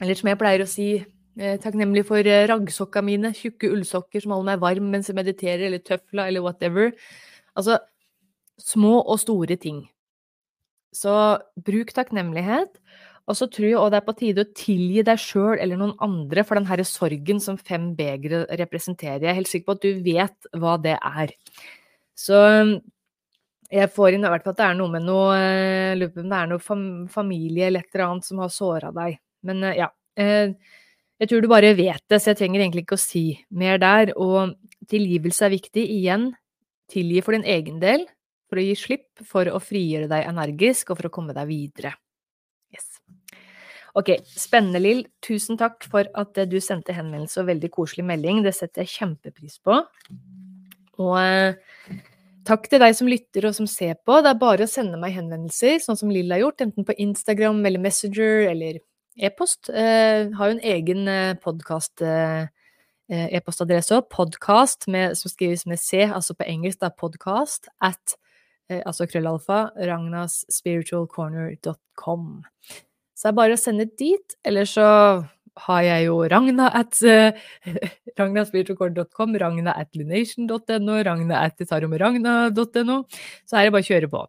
[0.00, 4.34] Eller som jeg pleier å si Eh, takknemlig for eh, raggsokka mine, tjukke ullsokker som
[4.34, 6.90] holder meg varm mens jeg mediterer, eller tøfla, eller whatever.
[7.56, 7.78] Altså
[8.60, 9.86] små og store ting.
[10.92, 11.12] Så
[11.64, 12.76] bruk takknemlighet.
[13.30, 15.92] Og så tror jeg også det er på tide å tilgi deg sjøl eller noen
[16.02, 19.22] andre for den herre sorgen som fem begre representerer.
[19.22, 21.32] Jeg er helt sikker på at du vet hva det er.
[22.18, 22.40] Så
[23.70, 26.24] jeg får inn i hvert fall at det er noe med noe eh, Lurer på
[26.24, 29.20] om det er noe familie eller et eller annet som har såra deg.
[29.46, 29.88] Men ja.
[31.20, 34.14] Jeg tror du bare vet det, så jeg trenger egentlig ikke å si mer der.
[34.16, 34.54] Og
[34.88, 35.84] tilgivelse er viktig.
[35.98, 36.30] Igjen,
[36.90, 38.06] tilgi for din egen del,
[38.48, 41.92] for å gi slipp, for å frigjøre deg energisk og for å komme deg videre.
[42.72, 42.88] Yes.
[44.00, 45.04] Ok, spennende, Lill.
[45.20, 48.40] Tusen takk for at du sendte henvendelse og veldig koselig melding.
[48.46, 49.76] Det setter jeg kjempepris på.
[51.04, 52.00] Og eh,
[52.48, 54.22] takk til deg som lytter og som ser på.
[54.24, 57.60] Det er bare å sende meg henvendelser, sånn som Lill har gjort, enten på Instagram
[57.68, 58.80] eller Messenger eller
[59.16, 59.70] e-post.
[59.70, 62.42] Eh, har jo en egen eh, podkast eh,
[63.10, 68.16] eh, e-postadresse òg, podcast som skrives med C, altså på engelsk, da podcast, at
[68.70, 72.44] altså krøllalfa, ragnasspiritualcorner.com.
[73.18, 74.86] Så det er bare å sende dit, eller så
[75.66, 77.32] har jeg jo Ragna at uh,
[78.20, 83.02] ragnaspiritualcorner.com, ragna at lunation.no, ragna at taromeragna.no.
[83.44, 84.24] Så er det bare å kjøre på.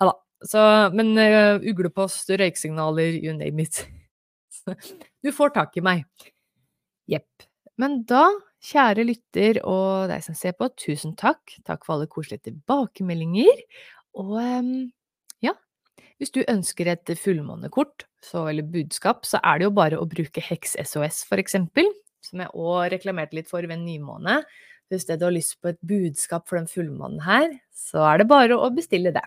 [0.00, 0.18] Ja da.
[0.42, 0.62] Så,
[0.96, 3.84] men uh, uglepost, røyksignaler, you name it.
[5.22, 6.06] Du får tak i meg.
[7.10, 7.46] Jepp.
[7.80, 8.26] Men da,
[8.62, 11.56] kjære lytter og deg som ser på, tusen takk.
[11.66, 13.62] Takk for alle koselige tilbakemeldinger.
[14.22, 14.36] Og
[15.42, 15.54] ja,
[16.20, 20.44] hvis du ønsker et fullmånekort, så, eller budskap, så er det jo bare å bruke
[20.44, 21.88] Heks-SOS for eksempel,
[22.22, 24.42] som jeg òg reklamerte litt for ved nymåne.
[24.92, 28.58] Hvis du har lyst på et budskap for den fullmånen her, så er det bare
[28.60, 29.24] å bestille det.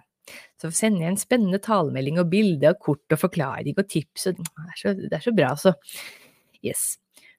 [0.61, 4.39] Så sender jeg en spennende talemelding og bilde og kort og forklaring og tips, og
[4.39, 5.75] det er så, det er så bra, altså.
[6.65, 6.95] Yes.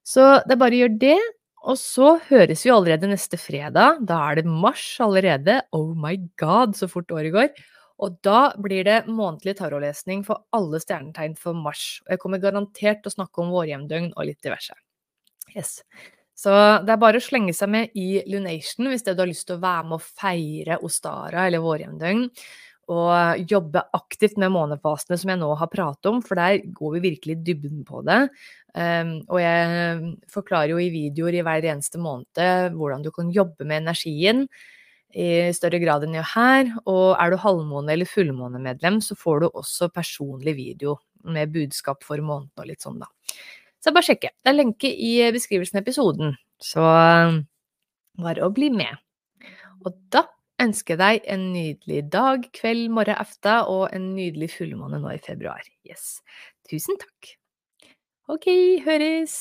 [0.07, 1.19] Så det er bare å gjøre det,
[1.67, 4.03] og så høres vi allerede neste fredag.
[4.07, 5.59] Da er det mars allerede.
[5.75, 7.65] Oh my god, så fort året går.
[8.05, 12.03] Og da blir det månedlig tarotlesning for alle stjernetegn for mars.
[12.05, 14.77] Og jeg kommer garantert til å snakke om vårhjemdøgn og litt diverse.
[15.57, 15.81] Yes.
[16.37, 16.53] Så
[16.85, 19.63] det er bare å slenge seg med i Lunation hvis du har lyst til å
[19.63, 22.27] være med å feire Ostara eller vårhjemdøgn.
[22.93, 27.03] Og jobbe aktivt med månefasene som jeg nå har pratet om, for der går vi
[27.09, 28.21] virkelig dybden på det.
[28.77, 33.65] Um, og jeg forklarer jo i videoer i hver eneste måned hvordan du kan jobbe
[33.65, 34.45] med energien
[35.17, 36.71] i større grad enn jeg gjør her.
[36.85, 42.23] Og er du halvmåne- eller fullmånemedlem, så får du også personlig video med budskap for
[42.23, 43.11] måneden og litt sånn, da.
[43.83, 44.31] Så bare sjekke.
[44.31, 46.87] Det er lenke i beskrivelsen av episoden, så
[48.19, 48.95] bare å bli med.
[49.85, 50.25] Og da
[50.63, 55.67] ønsker deg en nydelig dag, kveld, morgen, aften og en nydelig fullmåne nå i februar.
[55.89, 56.21] Yes.
[56.71, 57.37] Tusen takk.
[58.33, 58.51] Ok,
[58.87, 59.41] høres!